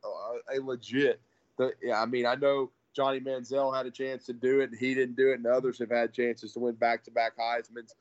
[0.54, 1.20] a legit.
[1.56, 4.78] The, yeah, I mean, I know Johnny Manziel had a chance to do it, and
[4.78, 7.94] he didn't do it, and others have had chances to win back-to-back Heisman's.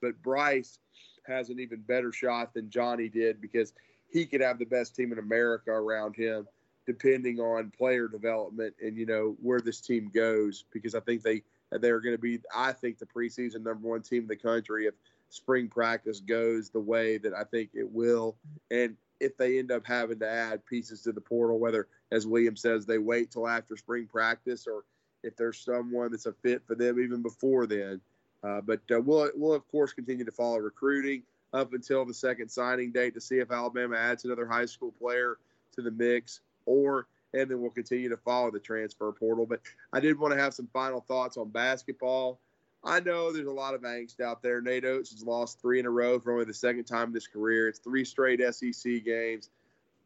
[0.00, 0.78] But Bryce
[1.26, 3.72] has an even better shot than Johnny did because
[4.10, 6.46] he could have the best team in America around him,
[6.86, 10.64] depending on player development and you know where this team goes.
[10.72, 14.22] Because I think they they're going to be, I think, the preseason number one team
[14.22, 14.94] in the country if
[15.28, 18.36] spring practice goes the way that I think it will,
[18.70, 22.56] and if they end up having to add pieces to the portal, whether, as William
[22.56, 24.84] says, they wait till after spring practice or
[25.22, 28.00] if there's someone that's a fit for them even before then.
[28.42, 32.48] Uh, but uh, we'll, we'll, of course, continue to follow recruiting up until the second
[32.48, 35.38] signing date to see if Alabama adds another high school player
[35.74, 39.46] to the mix or and then we'll continue to follow the transfer portal.
[39.46, 39.60] But
[39.92, 42.40] I did want to have some final thoughts on basketball.
[42.82, 44.60] I know there's a lot of angst out there.
[44.60, 47.26] Nate Oats has lost three in a row for only the second time in his
[47.26, 47.68] career.
[47.68, 49.50] It's three straight SEC games.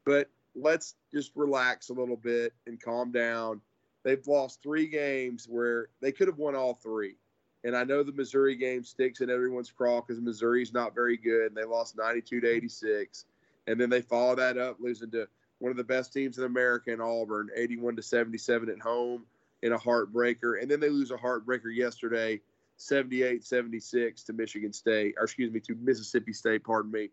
[0.05, 3.61] But let's just relax a little bit and calm down.
[4.03, 7.16] They've lost three games where they could have won all three.
[7.65, 11.47] And I know the Missouri game sticks in everyone's craw because Missouri's not very good.
[11.47, 13.25] And they lost 92 to 86.
[13.67, 15.27] And then they follow that up, losing to
[15.59, 19.25] one of the best teams in America in Auburn, 81 to 77 at home
[19.62, 20.61] in a heartbreaker.
[20.61, 22.41] And then they lose a heartbreaker yesterday
[22.77, 27.11] 78 76 to Michigan State, or excuse me, to Mississippi State, pardon me,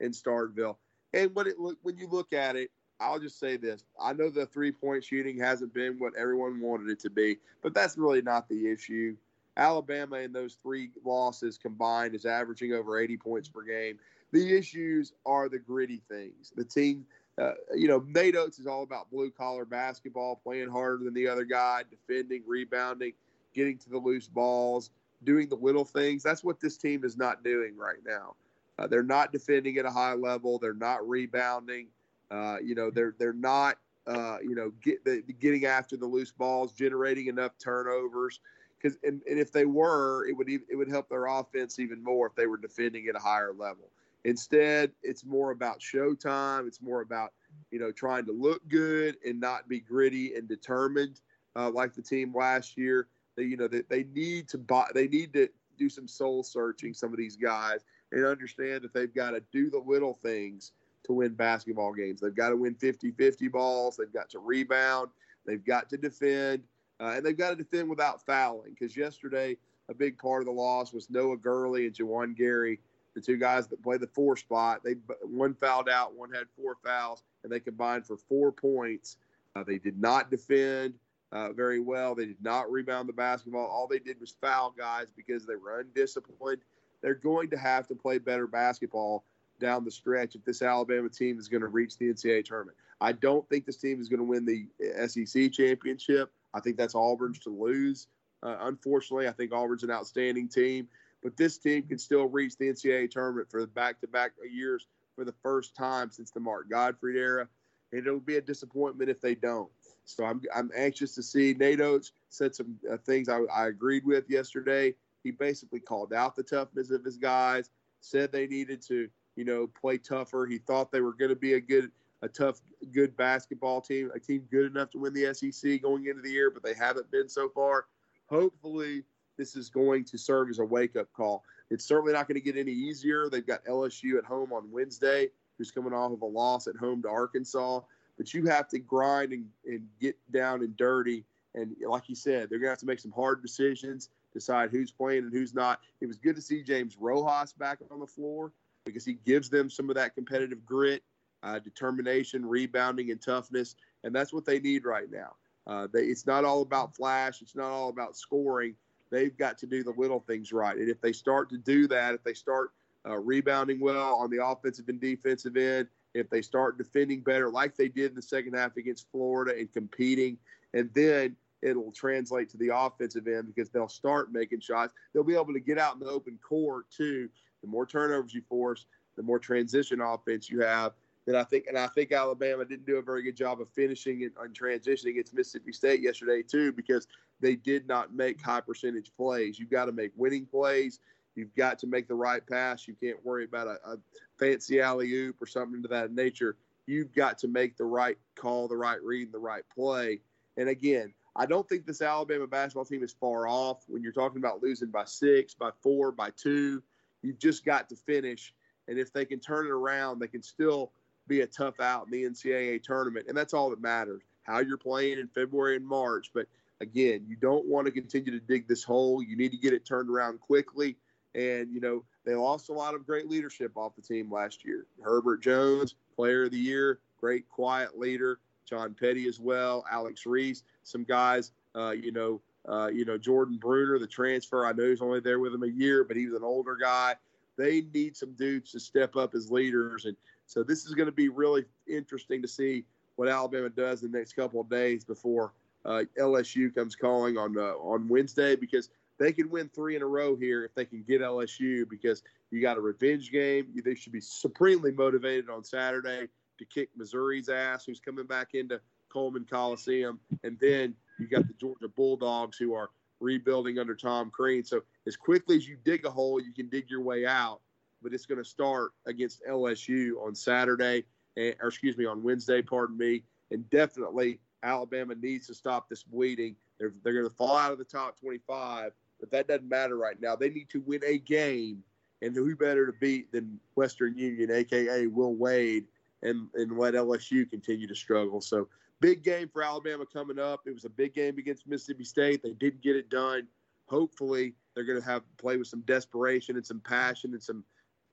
[0.00, 0.76] in Starkville.
[1.12, 4.46] And when it when you look at it, I'll just say this: I know the
[4.46, 8.48] three point shooting hasn't been what everyone wanted it to be, but that's really not
[8.48, 9.16] the issue.
[9.56, 13.98] Alabama in those three losses combined is averaging over 80 points per game.
[14.32, 16.52] The issues are the gritty things.
[16.56, 17.04] The team,
[17.38, 21.28] uh, you know, Nate Oats is all about blue collar basketball, playing harder than the
[21.28, 23.12] other guy, defending, rebounding,
[23.54, 24.90] getting to the loose balls
[25.24, 26.22] doing the little things.
[26.22, 28.34] That's what this team is not doing right now.
[28.78, 30.58] Uh, they're not defending at a high level.
[30.58, 31.88] They're not rebounding.
[32.30, 36.32] Uh, you know, they're they're not uh, you know get the, getting after the loose
[36.32, 38.40] balls, generating enough turnovers.
[38.82, 42.02] Because and, and if they were, it would even, it would help their offense even
[42.02, 43.90] more if they were defending at a higher level.
[44.24, 46.66] Instead, it's more about showtime.
[46.66, 47.32] It's more about
[47.70, 51.20] you know trying to look good and not be gritty and determined
[51.56, 53.08] uh, like the team last year.
[53.36, 56.92] They, you know, they, they need to buy, they need to do some soul searching.
[56.92, 57.80] Some of these guys
[58.12, 60.72] and understand that they've got to do the little things
[61.04, 62.20] to win basketball games.
[62.20, 63.96] They've got to win 50-50 balls.
[63.96, 65.10] They've got to rebound.
[65.46, 66.62] They've got to defend,
[67.02, 68.70] uh, and they've got to defend without fouling.
[68.70, 69.56] Because yesterday,
[69.88, 72.78] a big part of the loss was Noah Gurley and Juwan Gary,
[73.14, 74.82] the two guys that play the four spot.
[74.84, 79.16] They one fouled out, one had four fouls, and they combined for four points.
[79.56, 80.94] Uh, they did not defend
[81.32, 82.14] uh, very well.
[82.14, 83.66] They did not rebound the basketball.
[83.66, 86.62] All they did was foul guys because they were undisciplined.
[87.02, 89.24] They're going to have to play better basketball
[89.60, 92.76] down the stretch if this Alabama team is going to reach the NCAA tournament.
[93.00, 94.68] I don't think this team is going to win the
[95.08, 96.30] SEC championship.
[96.54, 98.06] I think that's Auburn's to lose.
[98.42, 100.88] Uh, unfortunately, I think Auburn's an outstanding team,
[101.22, 105.34] but this team can still reach the NCAA tournament for the back-to-back years for the
[105.42, 107.48] first time since the Mark Gottfried era,
[107.92, 109.70] and it'll be a disappointment if they don't.
[110.04, 111.54] So I'm, I'm anxious to see.
[111.54, 114.94] Nate Oats said some uh, things I, I agreed with yesterday.
[115.22, 119.68] He basically called out the toughness of his guys, said they needed to, you know,
[119.80, 120.46] play tougher.
[120.46, 121.90] He thought they were going to be a good,
[122.22, 122.60] a tough,
[122.92, 126.50] good basketball team, a team good enough to win the SEC going into the year,
[126.50, 127.86] but they haven't been so far.
[128.28, 129.02] Hopefully,
[129.36, 131.44] this is going to serve as a wake up call.
[131.70, 133.28] It's certainly not going to get any easier.
[133.28, 137.02] They've got LSU at home on Wednesday, who's coming off of a loss at home
[137.02, 137.80] to Arkansas
[138.16, 141.24] but you have to grind and, and get down and dirty.
[141.54, 144.90] And like you said, they're going to have to make some hard decisions, decide who's
[144.90, 145.80] playing and who's not.
[146.00, 148.52] It was good to see James Rojas back on the floor
[148.84, 151.02] because he gives them some of that competitive grit,
[151.42, 153.76] uh, determination, rebounding, and toughness.
[154.04, 155.34] And that's what they need right now.
[155.66, 158.74] Uh, they, it's not all about flash, it's not all about scoring.
[159.10, 160.76] They've got to do the little things right.
[160.76, 162.72] And if they start to do that, if they start
[163.06, 167.76] uh, rebounding well on the offensive and defensive end, if they start defending better, like
[167.76, 170.38] they did in the second half against Florida and competing,
[170.74, 174.92] and then it'll translate to the offensive end because they'll start making shots.
[175.12, 177.28] They'll be able to get out in the open court too.
[177.62, 178.86] The more turnovers you force,
[179.16, 180.92] the more transition offense you have.
[181.26, 184.24] Then I think, and I think Alabama didn't do a very good job of finishing
[184.24, 187.06] and, on transitioning against Mississippi State yesterday too, because
[187.40, 189.58] they did not make high percentage plays.
[189.58, 191.00] You've got to make winning plays.
[191.34, 192.86] You've got to make the right pass.
[192.86, 193.96] You can't worry about a, a
[194.38, 196.56] fancy alley oop or something to that nature.
[196.86, 200.20] You've got to make the right call, the right read, and the right play.
[200.56, 204.38] And again, I don't think this Alabama basketball team is far off when you're talking
[204.38, 206.82] about losing by six, by four, by two.
[207.22, 208.52] You've just got to finish.
[208.88, 210.92] And if they can turn it around, they can still
[211.28, 213.26] be a tough out in the NCAA tournament.
[213.28, 216.30] And that's all that matters how you're playing in February and March.
[216.34, 216.46] But
[216.80, 219.22] again, you don't want to continue to dig this hole.
[219.22, 220.96] You need to get it turned around quickly.
[221.34, 224.86] And, you know, they lost a lot of great leadership off the team last year.
[225.02, 228.38] Herbert Jones, player of the year, great quiet leader.
[228.64, 233.58] John Petty as well, Alex Reese, some guys, uh, you know, uh, you know, Jordan
[233.58, 234.64] Bruner, the transfer.
[234.64, 237.16] I know he's only there with him a year, but he was an older guy.
[237.58, 240.04] They need some dudes to step up as leaders.
[240.04, 240.16] And
[240.52, 242.84] so this is going to be really interesting to see
[243.16, 245.52] what Alabama does in the next couple of days before
[245.84, 248.90] uh, LSU comes calling on uh, on Wednesday because–
[249.22, 252.60] they can win three in a row here if they can get LSU because you
[252.60, 253.68] got a revenge game.
[253.84, 256.26] They should be supremely motivated on Saturday
[256.58, 258.80] to kick Missouri's ass, who's coming back into
[259.12, 262.90] Coleman Coliseum, and then you got the Georgia Bulldogs who are
[263.20, 264.64] rebuilding under Tom Crean.
[264.64, 267.60] So as quickly as you dig a hole, you can dig your way out.
[268.02, 271.04] But it's going to start against LSU on Saturday,
[271.36, 272.62] eh, or excuse me, on Wednesday.
[272.62, 276.56] Pardon me, and definitely Alabama needs to stop this bleeding.
[276.78, 278.92] They're they're going to fall out of the top 25
[279.22, 280.34] but that doesn't matter right now.
[280.34, 281.84] They need to win a game,
[282.22, 285.86] and who better to beat than Western Union, aka Will Wade,
[286.22, 288.40] and and let LSU continue to struggle.
[288.40, 288.66] So
[289.00, 290.62] big game for Alabama coming up.
[290.66, 292.42] It was a big game against Mississippi State.
[292.42, 293.46] They didn't get it done.
[293.86, 297.62] Hopefully, they're going to have play with some desperation and some passion and some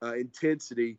[0.02, 0.98] uh, intensity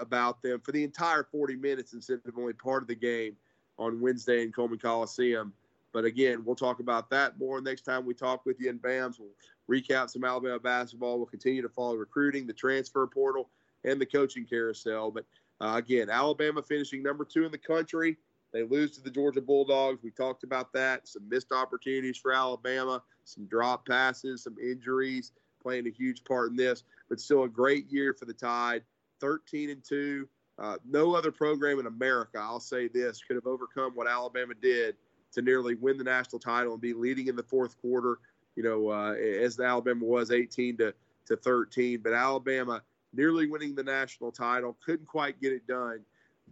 [0.00, 3.36] about them for the entire 40 minutes instead of only part of the game
[3.78, 5.52] on Wednesday in Coleman Coliseum.
[5.92, 9.18] But again, we'll talk about that more next time we talk with you in BAMS.
[9.18, 9.30] We'll
[9.70, 11.16] recap some Alabama basketball.
[11.16, 13.50] We'll continue to follow recruiting, the transfer portal,
[13.84, 15.10] and the coaching carousel.
[15.10, 15.24] But
[15.60, 18.16] uh, again, Alabama finishing number two in the country.
[18.52, 20.02] They lose to the Georgia Bulldogs.
[20.02, 21.08] We talked about that.
[21.08, 25.32] Some missed opportunities for Alabama, some drop passes, some injuries.
[25.66, 28.82] Playing a huge part in this, but still a great year for the Tide.
[29.20, 30.28] 13 and 2.
[30.58, 34.94] Uh, no other program in America, I'll say this, could have overcome what Alabama did
[35.32, 38.20] to nearly win the national title and be leading in the fourth quarter.
[38.54, 40.94] You know, uh, as the Alabama was 18 to,
[41.26, 42.80] to 13, but Alabama
[43.12, 46.00] nearly winning the national title couldn't quite get it done.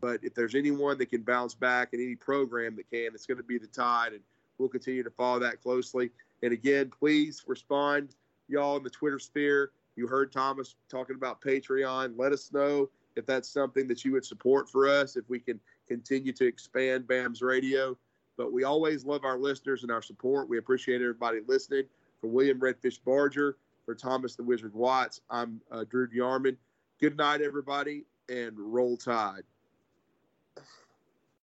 [0.00, 3.38] But if there's anyone that can bounce back and any program that can, it's going
[3.38, 4.22] to be the Tide, and
[4.58, 6.10] we'll continue to follow that closely.
[6.42, 8.16] And again, please respond,
[8.48, 9.72] y'all, in the Twitter sphere.
[9.96, 12.14] You heard Thomas talking about Patreon.
[12.16, 15.60] Let us know if that's something that you would support for us, if we can
[15.88, 17.96] continue to expand BAMS radio.
[18.36, 20.48] But we always love our listeners and our support.
[20.48, 21.84] We appreciate everybody listening.
[22.20, 26.56] For William Redfish Barger, for Thomas the Wizard Watts, I'm uh, Drew Yarman.
[27.00, 29.42] Good night, everybody, and roll tide.